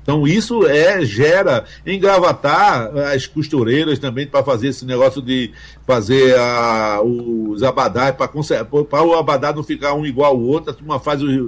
[0.09, 5.51] Então isso é gera em Gravatar as costureiras também para fazer esse negócio de
[5.85, 10.99] fazer a, os abadás para o abadá não ficar um igual ao outro, a turma
[10.99, 11.47] faz um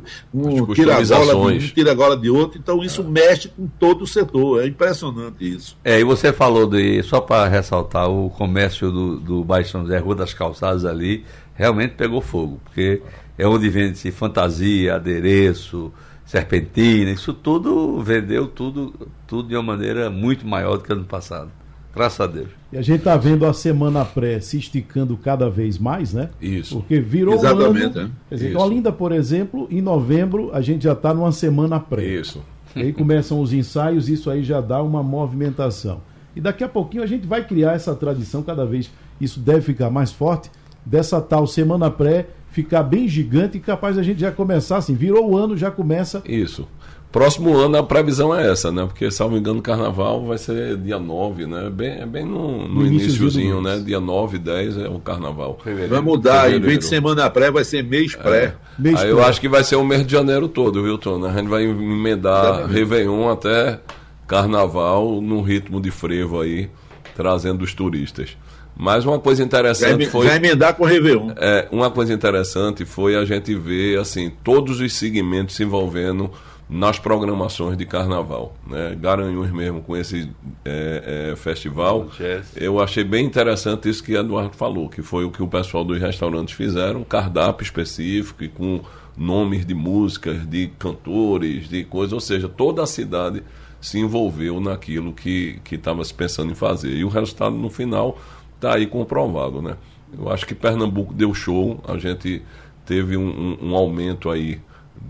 [0.76, 5.38] tira-gola de um, tira-gola de outro, então isso mexe com todo o setor, é impressionante
[5.40, 5.76] isso.
[5.84, 9.98] É, e você falou de, só para ressaltar, o comércio do, do Baixo São José,
[9.98, 13.02] Rua das Calçadas ali, realmente pegou fogo, porque
[13.40, 15.92] é onde vende-se fantasia, adereço,
[16.32, 18.94] serpentina, isso tudo vendeu tudo,
[19.28, 21.52] tudo de uma maneira muito maior do que ano passado.
[21.94, 22.48] Graças a Deus.
[22.72, 26.30] E a gente está vendo a semana pré se esticando cada vez mais, né?
[26.42, 26.78] Isso.
[26.78, 28.08] Porque virou Exatamente, um ano.
[28.08, 28.12] né?
[28.30, 28.60] Quer dizer, Isso.
[28.60, 32.06] Olinda, por exemplo, em novembro a gente já está numa semana pré.
[32.06, 32.42] Isso.
[32.78, 36.00] E aí começam os ensaios, isso aí já dá uma movimentação.
[36.34, 38.90] E daqui a pouquinho a gente vai criar essa tradição, cada vez
[39.20, 40.50] isso deve ficar mais forte,
[40.86, 45.32] dessa tal semana pré ficar bem gigante e capaz a gente já começar assim, virou
[45.32, 46.22] o ano, já começa.
[46.26, 46.68] Isso.
[47.12, 48.86] Próximo ano a previsão é essa, né?
[48.86, 51.70] Porque, salvo engano, o carnaval vai ser dia 9, né?
[51.70, 53.20] Bem, é bem no, no No mês.
[53.62, 53.80] né?
[53.86, 55.60] Dia 9, 10 é o carnaval.
[55.90, 56.80] Vai mudar, em vez Fevereiro.
[56.80, 58.56] de semana pré, vai ser mês pré.
[58.80, 59.26] Mês Aí eu pré.
[59.26, 61.26] acho que vai ser o mês de janeiro todo, viu, Tony?
[61.28, 62.74] A gente vai emendar Exatamente.
[62.74, 63.82] Réveillon até
[64.26, 66.70] carnaval num ritmo de frevo aí,
[67.14, 68.38] trazendo os turistas.
[68.82, 70.26] Mas uma coisa Já, interessante eme- foi.
[70.26, 71.34] já emendar com o Réveillon.
[71.38, 76.32] É, uma coisa interessante foi a gente ver assim todos os segmentos se envolvendo
[76.68, 78.56] nas programações de carnaval.
[78.66, 78.98] Né?
[79.00, 80.32] Garanhuns mesmo com esse
[80.66, 82.08] é, é, festival.
[82.56, 86.00] Eu achei bem interessante isso que Eduardo falou, que foi o que o pessoal dos
[86.02, 88.82] restaurantes fizeram, um cardápio específico e com
[89.16, 93.44] nomes de músicas, de cantores, de coisas, ou seja, toda a cidade
[93.80, 96.96] se envolveu naquilo que estava se pensando em fazer.
[96.96, 98.18] E o resultado no final
[98.62, 99.76] está aí comprovado, né?
[100.18, 102.42] Eu acho que Pernambuco deu show, a gente
[102.86, 104.60] teve um, um- um aumento aí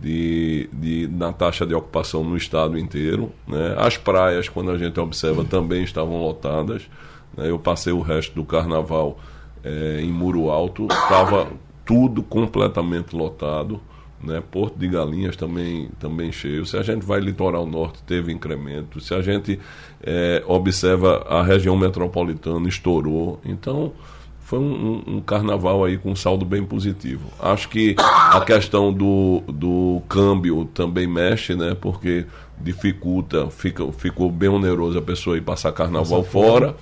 [0.02, 3.32] de, de, na taxa de ocupação no estado inteiro.
[3.48, 3.76] Né?
[3.78, 6.84] As praias, quando a gente observa, também estavam lotadas.
[7.36, 7.50] né?
[7.50, 9.20] Eu passei o resto do carnaval
[9.64, 11.48] eh, em Muro Alto, estava
[11.86, 13.82] tudo completamente lotado.
[14.24, 14.42] Né?
[14.52, 16.66] Porto de Galinhas também, também cheio.
[16.66, 19.00] Se a gente vai litoral norte, teve incremento.
[19.00, 19.60] Se a gente
[20.04, 23.40] eh, observa a região metropolitana, estourou.
[23.44, 23.94] Então,
[24.44, 24.64] foi um,
[25.08, 27.32] um- um carnaval aí com um saldo bem positivo.
[27.40, 31.76] Acho que a questão do, do câmbio também mexe, né?
[31.80, 32.26] Porque
[32.60, 36.76] dificulta, fica, ficou bem oneroso a pessoa ir passar carnaval fora.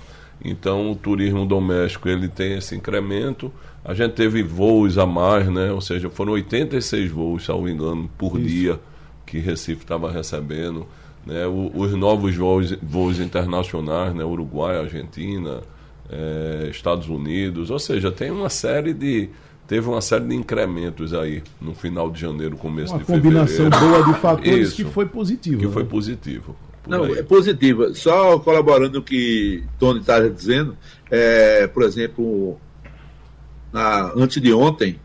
[0.44, 3.52] Então o turismo doméstico ele tem esse incremento.
[3.84, 5.72] A gente teve voos a mais, né?
[5.72, 8.48] Ou seja, foram 86 voos, se não me engano, por Isso.
[8.48, 8.80] dia
[9.26, 10.86] que Recife estava recebendo.
[11.24, 11.46] Né?
[11.46, 14.24] O, os novos voos, voos internacionais, né?
[14.24, 15.60] Uruguai, Argentina,
[16.10, 17.70] é, Estados Unidos.
[17.70, 19.28] Ou seja, tem uma série de.
[19.66, 23.38] Teve uma série de incrementos aí no final de janeiro, começo uma de fevereiro.
[23.38, 25.58] Uma combinação boa de fatores Isso, que foi positivo.
[25.58, 25.72] Que né?
[25.72, 26.56] foi positivo.
[26.86, 27.18] Não, aí.
[27.18, 27.94] é positiva.
[27.94, 30.76] Só colaborando o que Tony estava dizendo,
[31.10, 32.58] é, por exemplo,
[33.72, 34.98] na, antes de ontem,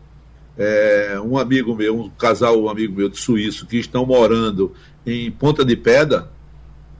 [0.58, 4.72] é, um amigo meu, um casal um amigo meu de suíço, que estão morando
[5.04, 6.30] em Ponta de Pedra,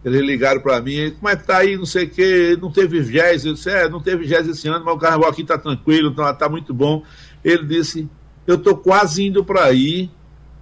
[0.04, 3.02] eles ligaram para mim, como é que tá aí, não sei o quê, não teve
[3.02, 6.14] jazz, eu disse, é, não teve jazz esse ano, mas o carnaval aqui tá tranquilo,
[6.14, 7.02] tá, tá muito bom.
[7.42, 8.08] Ele disse,
[8.46, 10.08] eu tô quase indo para aí,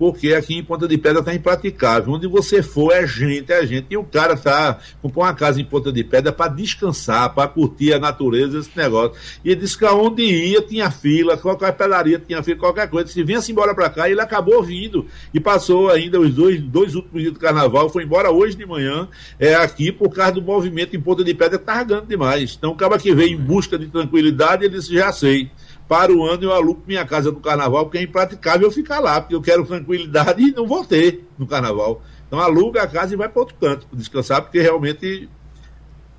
[0.05, 2.13] porque aqui em Ponta de Pedra está impraticável.
[2.13, 3.87] Onde você for é gente, é gente.
[3.89, 7.95] E o cara tá comprou uma casa em Ponta de Pedra para descansar, para curtir
[7.95, 9.19] a natureza, esse negócio.
[9.43, 13.11] E ele disse que aonde ia tinha fila, qualquer padaria tinha fila, qualquer coisa.
[13.11, 17.23] Se vinha-se embora para cá, ele acabou vindo e passou ainda os dois, dois últimos
[17.23, 17.89] dias do carnaval.
[17.89, 21.59] Foi embora hoje de manhã, é aqui por causa do movimento em Ponta de Pedra
[21.59, 22.55] que tá demais.
[22.59, 25.51] Então, o cara que veio em busca de tranquilidade, ele disse: já sei
[25.89, 29.21] para o ano eu alugo minha casa no carnaval, porque é impraticável eu ficar lá,
[29.21, 32.03] porque eu quero tranquilidade e não vou ter no carnaval.
[32.27, 35.29] Então aluga a casa e vai para outro canto descansar, porque realmente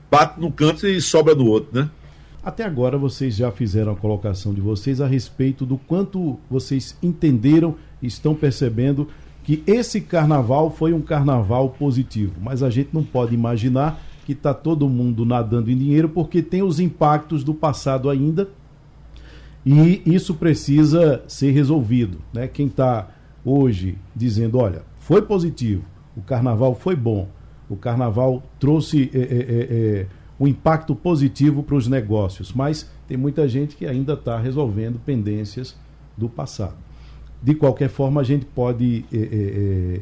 [0.09, 1.89] bate num canto e sobra no outro, né?
[2.43, 7.75] Até agora vocês já fizeram a colocação de vocês a respeito do quanto vocês entenderam
[8.03, 9.07] estão percebendo
[9.43, 14.53] que esse carnaval foi um carnaval positivo, mas a gente não pode imaginar que está
[14.53, 18.47] todo mundo nadando em dinheiro porque tem os impactos do passado ainda
[19.65, 22.19] e isso precisa ser resolvido.
[22.31, 22.47] Né?
[22.47, 23.09] Quem está
[23.43, 25.83] hoje dizendo, olha, foi positivo,
[26.15, 27.27] o carnaval foi bom,
[27.69, 30.07] o carnaval trouxe é, é, é,
[30.39, 35.75] um impacto positivo para os negócios, mas tem muita gente que ainda está resolvendo pendências
[36.15, 36.75] do passado.
[37.41, 39.05] De qualquer forma, a gente pode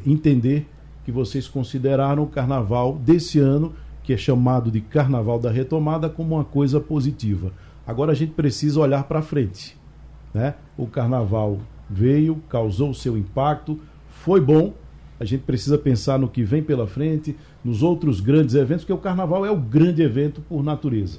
[0.06, 0.66] entender
[1.04, 6.36] que vocês consideraram o carnaval desse ano, que é chamado de Carnaval da Retomada, como
[6.36, 7.52] uma coisa positiva.
[7.86, 9.76] Agora a gente precisa olhar para frente.
[10.32, 10.54] Né?
[10.76, 11.58] O carnaval
[11.88, 13.78] veio, causou seu impacto,
[14.08, 14.72] foi bom.
[15.20, 18.98] A gente precisa pensar no que vem pela frente, nos outros grandes eventos, porque o
[18.98, 21.18] carnaval é o grande evento por natureza.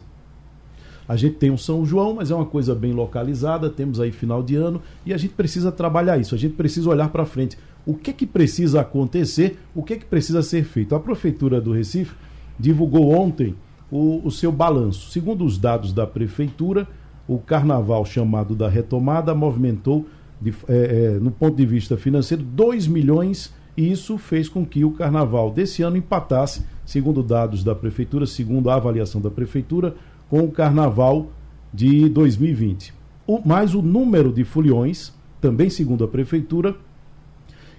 [1.07, 4.41] A gente tem um São João, mas é uma coisa bem localizada, temos aí final
[4.41, 7.57] de ano e a gente precisa trabalhar isso, a gente precisa olhar para frente.
[7.85, 9.59] O que que precisa acontecer?
[9.75, 10.95] O que que precisa ser feito?
[10.95, 12.15] A prefeitura do Recife
[12.59, 13.55] divulgou ontem
[13.91, 15.11] o, o seu balanço.
[15.11, 16.87] Segundo os dados da Prefeitura,
[17.27, 20.05] o carnaval chamado da retomada movimentou,
[20.39, 20.75] de, é,
[21.15, 25.51] é, no ponto de vista financeiro, 2 milhões e isso fez com que o carnaval
[25.51, 29.95] desse ano empatasse, segundo dados da Prefeitura, segundo a avaliação da Prefeitura,
[30.29, 31.27] com o carnaval
[31.73, 32.93] de 2020.
[33.27, 36.75] O, mas o número de foliões, também segundo a Prefeitura,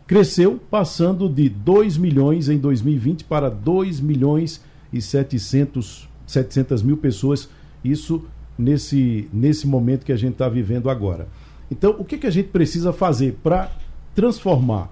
[0.07, 7.49] cresceu, passando de 2 milhões em 2020 para 2 milhões e 700, 700 mil pessoas,
[7.85, 8.25] isso
[8.59, 11.29] nesse, nesse momento que a gente está vivendo agora.
[11.71, 13.71] Então, o que, que a gente precisa fazer para
[14.15, 14.91] transformar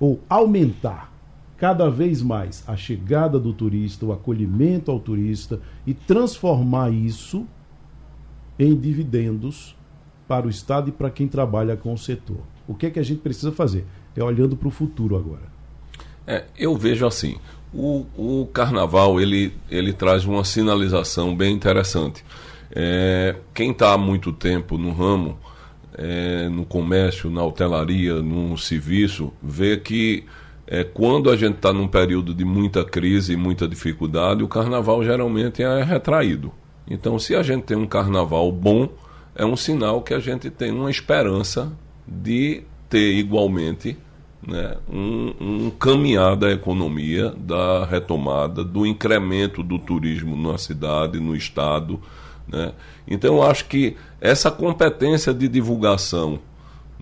[0.00, 1.12] ou aumentar
[1.56, 7.46] cada vez mais a chegada do turista, o acolhimento ao turista e transformar isso
[8.58, 9.76] em dividendos
[10.26, 12.40] para o Estado e para quem trabalha com o setor?
[12.66, 13.86] O que que a gente precisa fazer?
[14.14, 15.58] É olhando para o futuro agora.
[16.26, 17.38] É, eu vejo assim,
[17.72, 22.24] o, o carnaval ele, ele traz uma sinalização bem interessante.
[22.70, 25.38] É, quem está há muito tempo no ramo,
[25.96, 30.24] é, no comércio, na hotelaria, no serviço, vê que
[30.66, 35.02] é, quando a gente está num período de muita crise e muita dificuldade, o carnaval
[35.02, 36.52] geralmente é retraído.
[36.90, 38.88] Então, se a gente tem um carnaval bom,
[39.34, 41.72] é um sinal que a gente tem uma esperança
[42.06, 43.96] de ter igualmente
[44.46, 51.34] né, um, um caminhar da economia, da retomada, do incremento do turismo na cidade, no
[51.34, 52.00] estado.
[52.46, 52.72] Né?
[53.06, 56.38] Então, eu acho que essa competência de divulgação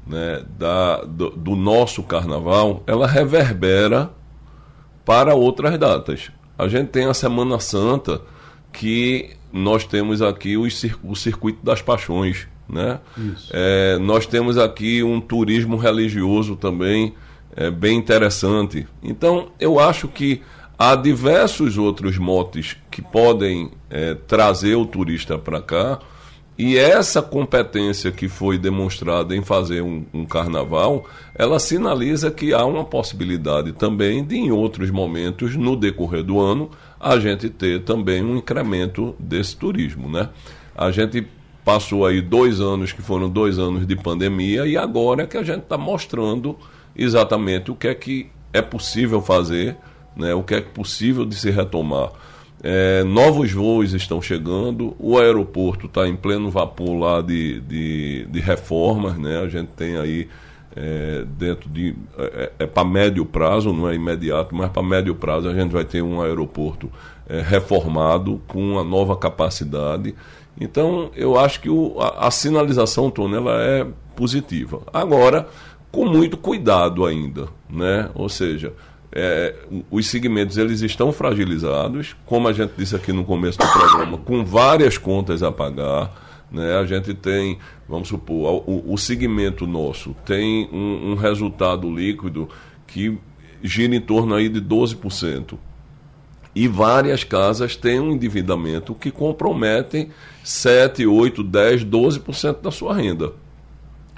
[0.07, 4.11] né, da, do, do nosso carnaval, ela reverbera
[5.05, 6.31] para outras datas.
[6.59, 8.23] A gente tem a Semana Santa,
[8.73, 10.67] que nós temos aqui o,
[11.05, 12.49] o Circuito das Paixões.
[12.69, 12.99] Né?
[13.53, 17.15] É, nós temos aqui um turismo religioso também
[17.57, 18.87] é, bem interessante.
[19.03, 20.43] Então, eu acho que
[20.79, 25.99] há diversos outros motes que podem é, trazer o turista para cá
[26.59, 31.05] E essa competência que foi demonstrada em fazer um, um, carnaval,
[31.35, 36.71] ela sinaliza que há uma possibilidade também de, em outros momentos, no decorrer do ano,
[36.99, 40.09] a gente ter também um incremento desse turismo.
[40.09, 40.31] Né?
[40.75, 41.27] A gente
[41.63, 45.43] passou aí dois anos que foram dois anos de pandemia e agora é que a
[45.43, 46.57] gente está mostrando
[46.97, 49.77] exatamente o que é que é possível fazer,
[50.17, 50.35] né?
[50.35, 52.11] o que é possível de se retomar.
[52.63, 58.41] É, novos voos estão chegando, o aeroporto está em pleno vapor lá de, de, de,
[58.41, 59.39] reformas, né?
[59.41, 60.27] A gente tem aí
[60.75, 61.95] é, dentro de.
[62.19, 65.85] É, é para médio prazo, não é imediato, mas para médio prazo a gente vai
[65.85, 66.91] ter um aeroporto
[67.29, 70.15] é, reformado com uma nova capacidade.
[70.59, 73.87] Então eu acho que o, a, a sinalização, Tony, ela é
[74.17, 74.81] positiva.
[74.93, 75.47] Agora,
[75.97, 78.11] com muito cuidado ainda, né?
[78.15, 78.75] Ou seja,
[79.11, 79.55] é,
[79.91, 84.45] os segmentos eles estão fragilizados, como a gente disse aqui no começo do programa, com
[84.45, 86.45] várias contas a pagar.
[86.53, 86.77] Né?
[86.77, 92.47] A gente tem, vamos supor, o, o segmento nosso tem um, um, resultado líquido
[92.87, 93.17] que
[93.63, 95.57] gira em torno aí de 12%.
[96.55, 100.11] E várias casas têm um endividamento que comprometem
[100.45, 103.33] 7, 8, 10, 12% da sua renda.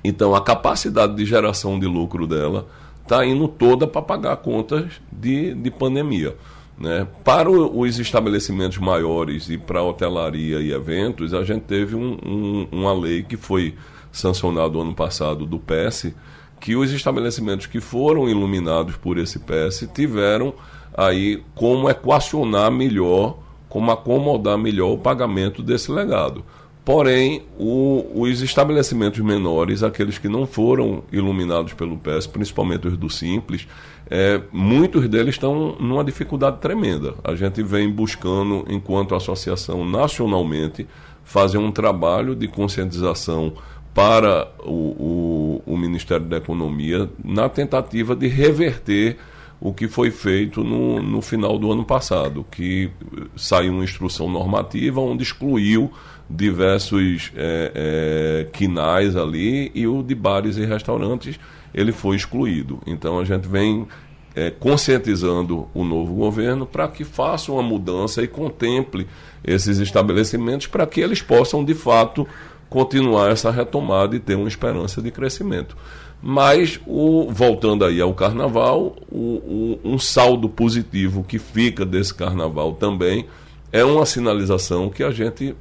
[0.03, 2.67] Então a capacidade de geração de lucro dela
[3.03, 6.37] está indo toda para pagar contas de, de pandemia.
[6.79, 7.07] Né?
[7.25, 12.93] Para os estabelecimentos maiores e para hotelaria e eventos, a gente teve um, um, uma
[12.93, 13.75] lei que foi
[14.13, 16.13] sancionada ano passado do PS,
[16.61, 20.55] que os estabelecimentos que foram iluminados por esse PS tiveram
[20.97, 23.39] aí como equacionar melhor,
[23.69, 26.45] como acomodar melhor o pagamento desse legado.
[26.89, 33.11] Porém, o, os estabelecimentos menores, aqueles que não foram iluminados pelo PES, principalmente os do
[33.11, 33.69] Simples,
[34.09, 37.13] é, muitos deles estão numa dificuldade tremenda.
[37.23, 40.89] A gente vem buscando, enquanto associação nacionalmente,
[41.25, 43.53] fazer um trabalho de conscientização
[43.93, 49.19] para o, o, o Ministério da Economia na tentativa de reverter
[49.61, 52.91] o que foi feito no, no final do ano passado, que
[53.37, 55.93] saiu uma instrução normativa onde excluiu
[56.29, 61.39] diversos é, é, quinais ali e o de bares e restaurantes
[61.75, 62.81] ele foi excluído.
[62.87, 63.87] Então a gente vem
[64.35, 69.07] é, conscientizando o novo governo para que faça uma mudança e contemple
[69.45, 72.27] esses estabelecimentos para que eles possam de fato
[72.69, 75.77] continuar essa retomada e ter uma esperança de crescimento.
[76.21, 82.73] Mas, o, voltando aí ao carnaval, o, o, um saldo positivo que fica desse carnaval
[82.75, 83.27] também
[83.73, 85.55] é uma sinalização que a gente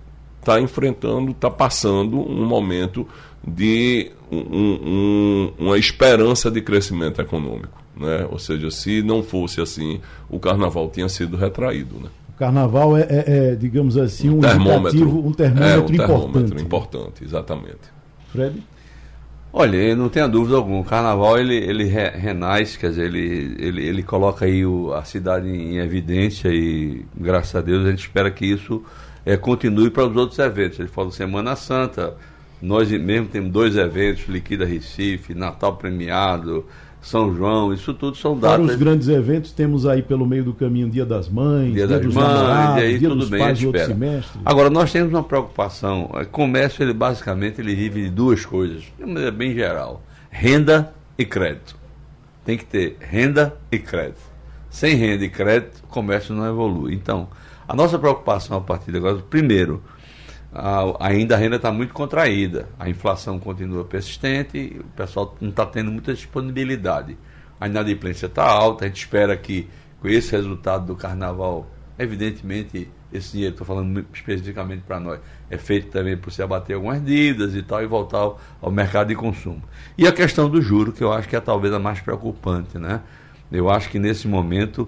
[0.48, 3.06] está enfrentando, está passando um momento
[3.46, 7.84] de um, um, uma esperança de crescimento econômico.
[7.96, 8.26] Né?
[8.32, 11.96] Ou seja, se não fosse assim, o carnaval tinha sido retraído.
[11.96, 12.10] Né?
[12.34, 16.40] O carnaval é, é, é digamos assim, um, um termômetro, um termômetro, é, um termômetro
[16.42, 16.64] importante.
[16.64, 17.98] importante, exatamente.
[18.32, 18.64] Fred?
[19.52, 24.04] Olha, não tenha dúvida alguma, o carnaval ele, ele renasce, quer dizer, ele, ele, ele
[24.04, 28.46] coloca aí o, a cidade em evidência e, graças a Deus, a gente espera que
[28.46, 28.84] isso
[29.28, 30.80] é, continue para os outros eventos.
[30.80, 32.16] Ele falou Semana Santa,
[32.62, 36.66] nós mesmo temos dois eventos, Liquida Recife, Natal Premiado,
[37.02, 38.66] São João, isso tudo são datas.
[38.66, 42.00] Para os grandes eventos, temos aí pelo meio do caminho Dia das Mães, Dia, Dia
[42.00, 44.40] das Mães, e aí Dia tudo dos bem, pais, semestre.
[44.46, 46.10] Agora, nós temos uma preocupação.
[46.10, 50.94] O comércio, ele basicamente, ele vive de duas coisas, de uma maneira bem geral: renda
[51.18, 51.76] e crédito.
[52.46, 54.22] Tem que ter renda e crédito.
[54.70, 56.94] Sem renda e crédito, o comércio não evolui.
[56.94, 57.28] Então,
[57.68, 59.84] a nossa preocupação a partir de agora, primeiro,
[60.54, 65.66] a, ainda a renda está muito contraída, a inflação continua persistente, o pessoal não está
[65.66, 67.18] tendo muita disponibilidade.
[67.60, 69.68] A inadimplência está alta, a gente espera que
[70.00, 75.88] com esse resultado do carnaval, evidentemente, esse dinheiro, estou falando especificamente para nós, é feito
[75.88, 79.64] também para você abater algumas dívidas e tal e voltar ao, ao, mercado de consumo.
[79.98, 83.02] E a questão do juro, que eu acho que é talvez a mais preocupante, né?
[83.52, 84.88] Eu acho que nesse momento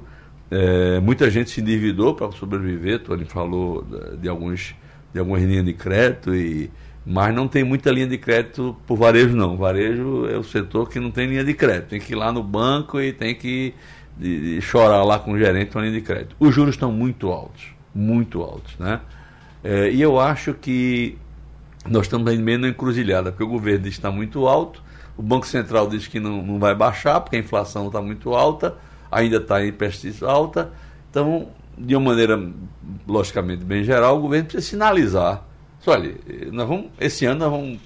[0.52, 3.86] é, muita gente se endividou para sobreviver, Tony falou
[4.20, 4.76] de, alguns
[5.14, 6.72] de algumas linhas de crédito, e,
[7.06, 9.58] mas não tem muita linha de crédito por varejo não.
[9.58, 11.90] Varejo é o setor que não tem linha de crédito.
[11.90, 13.74] Tem que ir lá no banco e tem que
[14.18, 16.36] de, de chorar lá com o gerente uma linha de crédito.
[16.40, 18.78] Os juros estão muito altos, muito altos.
[18.78, 19.00] Né?
[19.64, 21.18] É, e eu acho que
[21.88, 24.84] nós estamos aí meio na encruzilhada, porque o governo diz que está muito alto,
[25.18, 28.78] o Banco Central diz que não, não vai baixar, porque a inflação está muito alta,
[29.12, 30.72] ainda está em pesquisa alta.
[31.10, 32.40] Então, de uma maneira,
[33.08, 35.44] logicamente, bem geral, o governo precisa sinalizar.
[35.88, 36.14] Olha,
[36.52, 37.80] nós vamos, esse ano nós vamos.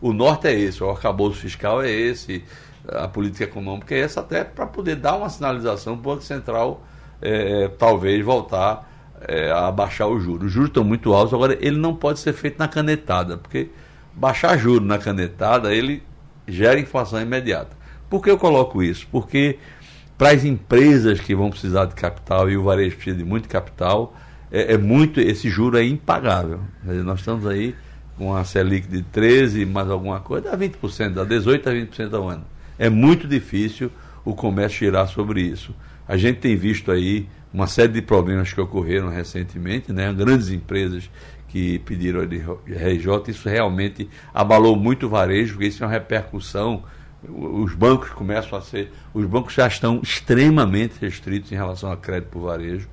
[0.00, 2.44] O norte é esse, o arcabouço fiscal é esse,
[2.88, 6.84] a política econômica é essa, até para poder dar uma sinalização para o Banco Central,
[7.22, 8.90] é, talvez, voltar
[9.26, 10.46] é, a baixar o juro.
[10.46, 13.70] Os juros estão muito altos, agora ele não pode ser feito na canetada, porque
[14.12, 16.02] baixar juro na canetada, ele
[16.46, 17.76] gera inflação imediata.
[18.08, 19.08] Por que eu coloco isso?
[19.10, 19.58] Porque
[20.16, 24.16] para as empresas que vão precisar de capital e o varejo precisa de muito capital,
[24.50, 26.60] é, é muito esse juro é impagável.
[26.84, 27.74] Nós estamos aí
[28.16, 32.28] com a Selic de 13 mais alguma coisa, dá 20%, dá 18 a 20% ao
[32.28, 32.44] ano.
[32.78, 33.90] É muito difícil
[34.24, 35.74] o comércio girar sobre isso.
[36.06, 40.12] A gente tem visto aí uma série de problemas que ocorreram recentemente, né?
[40.12, 41.08] grandes empresas
[41.48, 46.82] que pediram de RJ, isso realmente abalou muito o varejo, porque isso é uma repercussão.
[47.28, 48.92] Os bancos começam a ser.
[49.12, 52.88] Os bancos já estão extremamente restritos em relação a crédito para o varejo.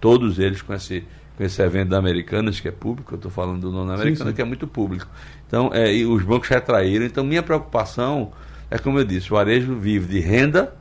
[0.00, 1.04] Todos eles com esse,
[1.36, 4.40] com esse evento da Americanas, que é público, eu estou falando do nono Americana, que
[4.40, 5.08] é muito público.
[5.46, 7.04] Então, é, e os bancos retraíram.
[7.04, 8.32] Então, minha preocupação
[8.70, 10.74] é como eu disse, o varejo vive de renda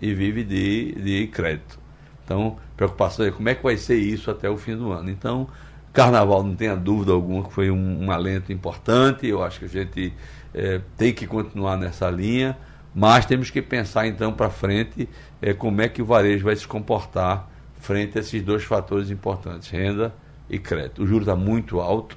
[0.00, 1.78] e vive de, de crédito.
[2.24, 5.10] Então, preocupação é como é que vai ser isso até o fim do ano.
[5.10, 5.46] Então,
[5.92, 9.26] Carnaval, não tenha dúvida alguma que foi um, um alento importante.
[9.26, 10.12] Eu acho que a gente
[10.54, 12.56] é, tem que continuar nessa linha,
[12.94, 15.08] mas temos que pensar então para frente
[15.42, 17.50] é, como é que o varejo vai se comportar
[17.80, 20.14] frente a esses dois fatores importantes, renda
[20.48, 21.02] e crédito.
[21.02, 22.16] O juro está muito alto.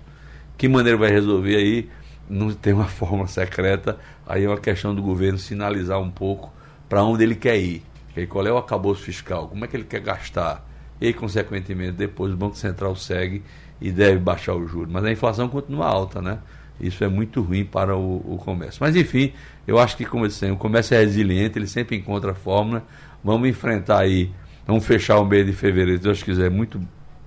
[0.58, 1.90] Que maneira vai resolver aí?
[2.30, 3.98] Não tem uma forma secreta.
[4.26, 6.54] Aí é uma questão do governo sinalizar um pouco
[6.88, 7.84] para onde ele quer ir.
[8.30, 9.48] Qual é o acabouço fiscal?
[9.48, 10.66] Como é que ele quer gastar?
[11.00, 13.44] E, consequentemente, depois o Banco Central segue
[13.80, 14.90] e deve baixar o juro.
[14.92, 16.40] Mas a inflação continua alta, né?
[16.80, 18.80] Isso é muito ruim para o, o comércio.
[18.82, 19.34] Mas, enfim,
[19.66, 22.84] eu acho que, como eu disse, o comércio é resiliente, ele sempre encontra a fórmula.
[23.24, 24.32] Vamos enfrentar aí,
[24.66, 26.80] vamos fechar o mês de fevereiro, se Deus quiser, muito,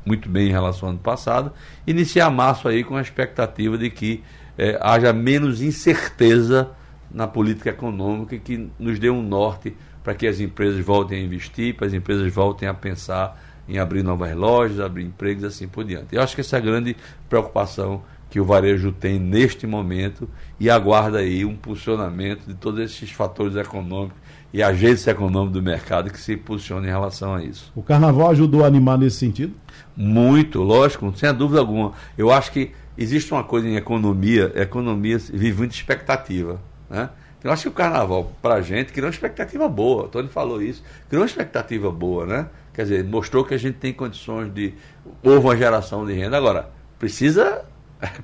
[0.07, 1.53] muito bem em relação ao ano passado.
[1.87, 4.23] Iniciar março aí com a expectativa de que
[4.57, 6.71] é, haja menos incerteza
[7.11, 11.23] na política econômica e que nos dê um norte para que as empresas voltem a
[11.23, 13.39] investir, para as empresas voltem a pensar
[13.69, 16.15] em abrir novas lojas, abrir empregos assim por diante.
[16.15, 16.97] Eu acho que essa é a grande
[17.29, 20.29] preocupação que o varejo tem neste momento
[20.59, 24.17] e aguarda aí um posicionamento de todos esses fatores econômicos
[24.53, 27.73] e agentes econômicos do mercado que se posicionem em relação a isso.
[27.75, 29.55] O carnaval ajudou a animar nesse sentido?
[29.97, 31.93] Muito, lógico, sem dúvida alguma.
[32.17, 36.61] Eu acho que existe uma coisa em economia, economia vive muita expectativa.
[36.89, 37.11] Né?
[37.43, 40.05] Eu acho que o carnaval, para a gente, criou uma expectativa boa.
[40.05, 40.83] O Tony falou isso.
[41.09, 42.47] Criou uma expectativa boa, né?
[42.75, 44.75] Quer dizer, mostrou que a gente tem condições de.
[45.23, 46.37] Houve uma geração de renda.
[46.37, 46.69] Agora,
[46.99, 47.65] precisa,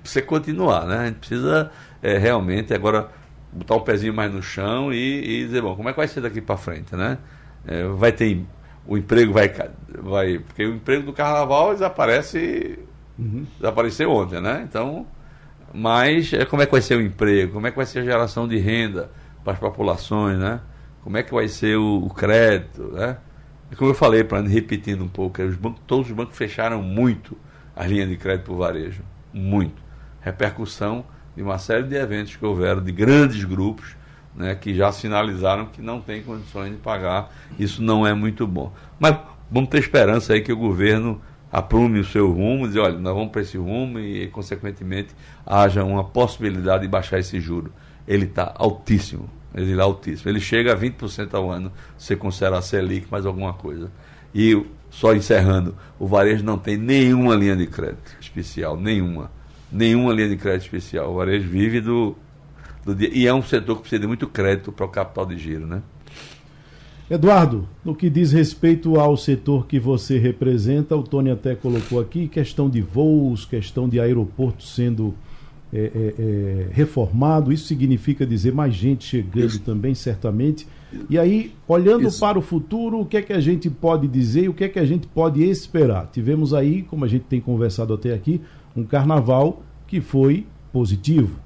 [0.02, 0.98] precisa continuar, né?
[0.98, 1.70] A gente precisa
[2.02, 3.08] é, realmente agora
[3.52, 6.20] botar o pezinho mais no chão e, e dizer, bom, como é que vai ser
[6.20, 7.18] daqui para frente, né?
[7.66, 8.44] É, vai ter.
[8.86, 9.52] O emprego vai,
[9.88, 10.38] vai.
[10.38, 12.78] Porque o emprego do carnaval desaparece.
[13.18, 13.46] Uhum.
[13.58, 14.64] Desapareceu ontem, né?
[14.68, 15.06] Então
[15.72, 17.52] mas é, como é que vai ser o emprego?
[17.52, 19.10] Como é que vai ser a geração de renda
[19.44, 20.60] para as populações, né?
[21.02, 23.18] Como é que vai ser o, o crédito, né?
[23.76, 27.36] Como eu falei, para repetindo um pouco, os bancos, todos os bancos fecharam muito
[27.74, 29.02] as linhas de crédito para o varejo.
[29.36, 29.82] Muito.
[30.22, 31.04] Repercussão
[31.36, 33.94] de uma série de eventos que houveram, de grandes grupos,
[34.34, 37.30] né, que já sinalizaram que não tem condições de pagar.
[37.58, 38.72] Isso não é muito bom.
[38.98, 39.18] Mas
[39.50, 41.20] vamos ter esperança aí que o governo
[41.52, 45.14] aprume o seu rumo, dizer, olha, nós vamos para esse rumo e, consequentemente,
[45.44, 47.70] haja uma possibilidade de baixar esse juro.
[48.08, 50.30] Ele está altíssimo, ele está altíssimo.
[50.30, 53.90] Ele chega a 20% ao ano, se considerar Selic mais alguma coisa.
[54.38, 59.30] E, só encerrando, o varejo não tem nenhuma linha de crédito especial, nenhuma.
[59.72, 61.10] Nenhuma linha de crédito especial.
[61.10, 62.14] O varejo vive do,
[62.84, 63.08] do dia.
[63.14, 65.80] E é um setor que precisa de muito crédito para o capital de giro, né?
[67.08, 72.28] Eduardo, no que diz respeito ao setor que você representa, o Tony até colocou aqui
[72.28, 75.14] questão de voos, questão de aeroporto sendo
[75.72, 79.60] é, é, é, reformado, isso significa dizer mais gente chegando isso.
[79.60, 80.66] também, certamente.
[81.10, 82.20] E aí, olhando isso.
[82.20, 84.68] para o futuro, o que é que a gente pode dizer e o que é
[84.68, 86.08] que a gente pode esperar?
[86.12, 88.40] Tivemos aí, como a gente tem conversado até aqui,
[88.76, 91.38] um carnaval que foi positivo.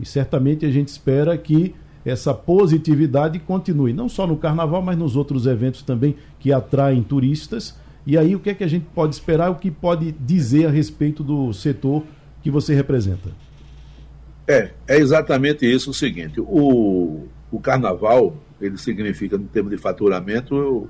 [0.00, 1.74] E certamente a gente espera que
[2.04, 7.76] essa positividade continue, não só no carnaval, mas nos outros eventos também que atraem turistas.
[8.04, 10.70] E aí, o que é que a gente pode esperar, o que pode dizer a
[10.70, 12.02] respeito do setor
[12.42, 13.30] que você representa?
[14.48, 20.88] É, é exatamente isso o seguinte: o, o carnaval, ele significa, no termo de faturamento,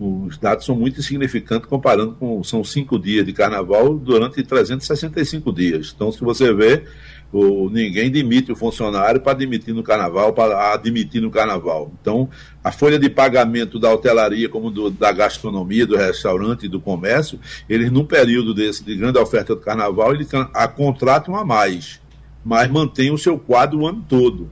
[0.00, 2.42] os dados são muito insignificantes comparando com.
[2.42, 5.92] São cinco dias de carnaval durante 365 dias.
[5.94, 6.84] Então, se você vê,
[7.30, 11.92] o, ninguém demite o funcionário para demitir no carnaval, para admitir no carnaval.
[12.00, 12.30] Então,
[12.64, 17.38] a folha de pagamento da hotelaria, como do, da gastronomia, do restaurante e do comércio,
[17.68, 22.00] eles, num período desse de grande oferta do carnaval, eles a, contratam a mais,
[22.42, 24.48] mas mantêm o seu quadro o ano todo.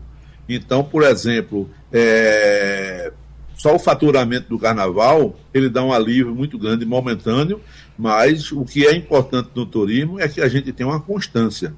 [0.48, 3.12] Então, por exemplo, é,
[3.54, 7.60] só o faturamento do carnaval, ele dá um alívio muito grande, momentâneo,
[7.98, 11.74] mas o que é importante no turismo é que a gente tem uma constância.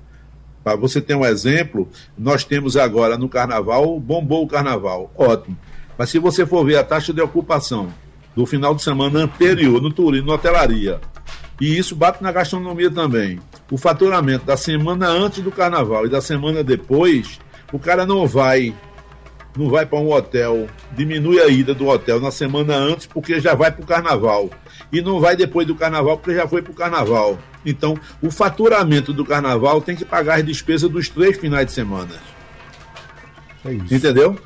[0.63, 5.57] Para você ter um exemplo, nós temos agora no carnaval, bombou o carnaval, ótimo.
[5.97, 7.93] Mas se você for ver a taxa de ocupação
[8.37, 11.01] do final de semana anterior no turismo, na hotelaria,
[11.61, 13.39] e isso bate na gastronomia também.
[13.71, 17.39] O faturamento da semana antes do carnaval e da semana depois,
[17.73, 18.75] o cara não vai
[19.57, 23.55] não vai para um hotel, diminui a ida do hotel na semana antes porque já
[23.55, 24.49] vai para o carnaval
[24.93, 27.39] e não vai depois do carnaval porque já foi para o carnaval.
[27.65, 32.15] Então, o faturamento do carnaval tem que pagar as despesas dos três finais de semana.
[33.65, 33.95] É isso.
[33.95, 34.39] Entendeu?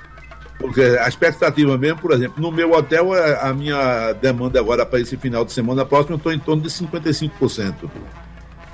[0.59, 5.17] Porque a expectativa mesmo, por exemplo, no meu hotel, a minha demanda agora para esse
[5.17, 7.75] final de semana próximo, eu estou em torno de 55%.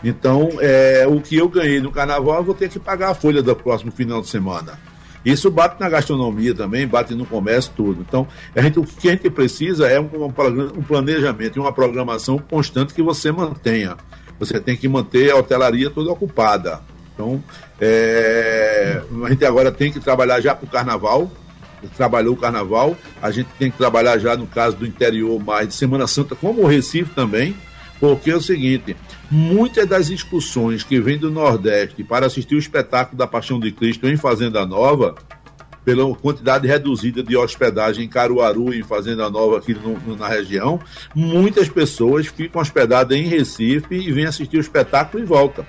[0.03, 3.43] Então, é, o que eu ganhei no carnaval, eu vou ter que pagar a folha
[3.43, 4.79] do próximo final de semana.
[5.25, 8.05] Isso bate na gastronomia também, bate no comércio, tudo.
[8.07, 8.27] Então,
[8.57, 12.95] a gente, o que a gente precisa é um, um planejamento e uma programação constante
[12.95, 13.97] que você mantenha.
[14.39, 16.81] Você tem que manter a hotelaria toda ocupada.
[17.13, 17.43] Então,
[17.79, 21.31] é, a gente agora tem que trabalhar já para o carnaval,
[21.97, 25.75] trabalhou o carnaval, a gente tem que trabalhar já no caso do interior mais de
[25.75, 27.55] Semana Santa, como o Recife também,
[28.01, 28.97] porque é o seguinte,
[29.31, 34.09] muitas das excursões que vêm do Nordeste para assistir o espetáculo da Paixão de Cristo
[34.09, 35.15] em Fazenda Nova,
[35.85, 40.81] pela quantidade reduzida de hospedagem em Caruaru e em Fazenda Nova aqui no, na região,
[41.15, 45.67] muitas pessoas ficam hospedadas em Recife e vêm assistir o espetáculo e voltam.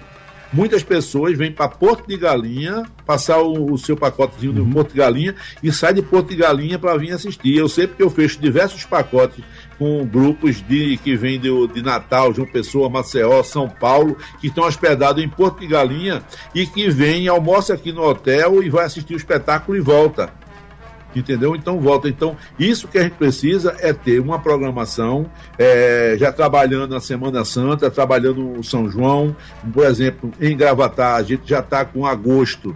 [0.53, 4.67] Muitas pessoas vêm para Porto de Galinha, passar o, o seu pacotezinho uhum.
[4.67, 7.55] de Porto de Galinha e sai de Porto de Galinha para vir assistir.
[7.55, 9.41] Eu sei porque eu fecho diversos pacotes
[9.81, 14.65] com grupos de que vêm de, de Natal, João Pessoa, Maceió, São Paulo, que estão
[14.65, 16.21] hospedados em Porto de Galinha
[16.53, 20.31] e que vêm, almoça aqui no hotel e vai assistir o espetáculo e volta.
[21.15, 21.55] Entendeu?
[21.55, 22.07] Então volta.
[22.07, 25.25] Então, isso que a gente precisa é ter uma programação,
[25.57, 29.35] é, já trabalhando na Semana Santa, trabalhando o São João,
[29.73, 32.75] por exemplo, em Gravatar, a gente já está com agosto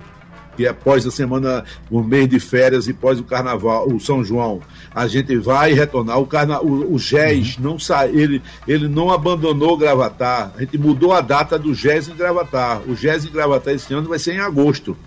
[0.56, 4.24] que é após a semana, o mês de férias e pós o carnaval, o São
[4.24, 4.62] João,
[4.94, 6.20] a gente vai retornar.
[6.20, 7.64] O, carna, o, o GES uhum.
[7.64, 10.52] não sai, ele, ele não abandonou Gravatar.
[10.56, 12.82] A gente mudou a data do GES em Gravatar.
[12.88, 14.98] O GES em Gravatar esse ano vai ser em agosto.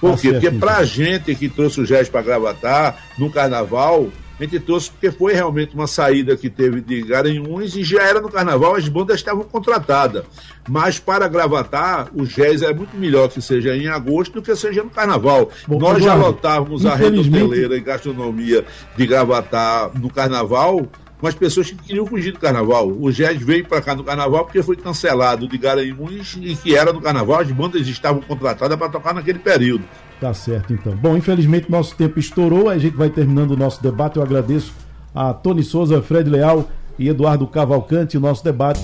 [0.00, 0.32] Por tá quê?
[0.32, 4.90] Porque para a gente que trouxe o GES para Gravatar no carnaval, a gente trouxe
[4.90, 8.88] porque foi realmente uma saída que teve de Garanhuns e já era no carnaval, as
[8.88, 10.24] bandas estavam contratadas.
[10.68, 14.82] Mas para gravatar, o jazz é muito melhor que seja em agosto do que seja
[14.82, 15.50] no carnaval.
[15.66, 18.64] Bom, Nós já lotávamos a rede hoteleira e gastronomia
[18.96, 20.86] de gravatar no carnaval
[21.18, 22.88] com as pessoas que queriam fugir do carnaval.
[22.88, 26.92] O jazz veio para cá no carnaval porque foi cancelado de Garanhuns e que era
[26.92, 29.84] no carnaval, as bandas estavam contratadas para tocar naquele período.
[30.20, 30.96] Tá certo, então.
[30.96, 34.16] Bom, infelizmente nosso tempo estourou, a gente vai terminando o nosso debate.
[34.16, 34.72] Eu agradeço
[35.14, 36.66] a Tony Souza, Fred Leal
[36.98, 38.80] e Eduardo Cavalcante o nosso debate.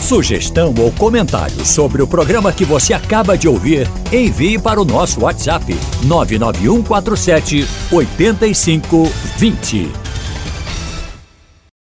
[0.00, 5.22] Sugestão ou comentário sobre o programa que você acaba de ouvir, envie para o nosso
[5.22, 10.11] WhatsApp 99147 8520.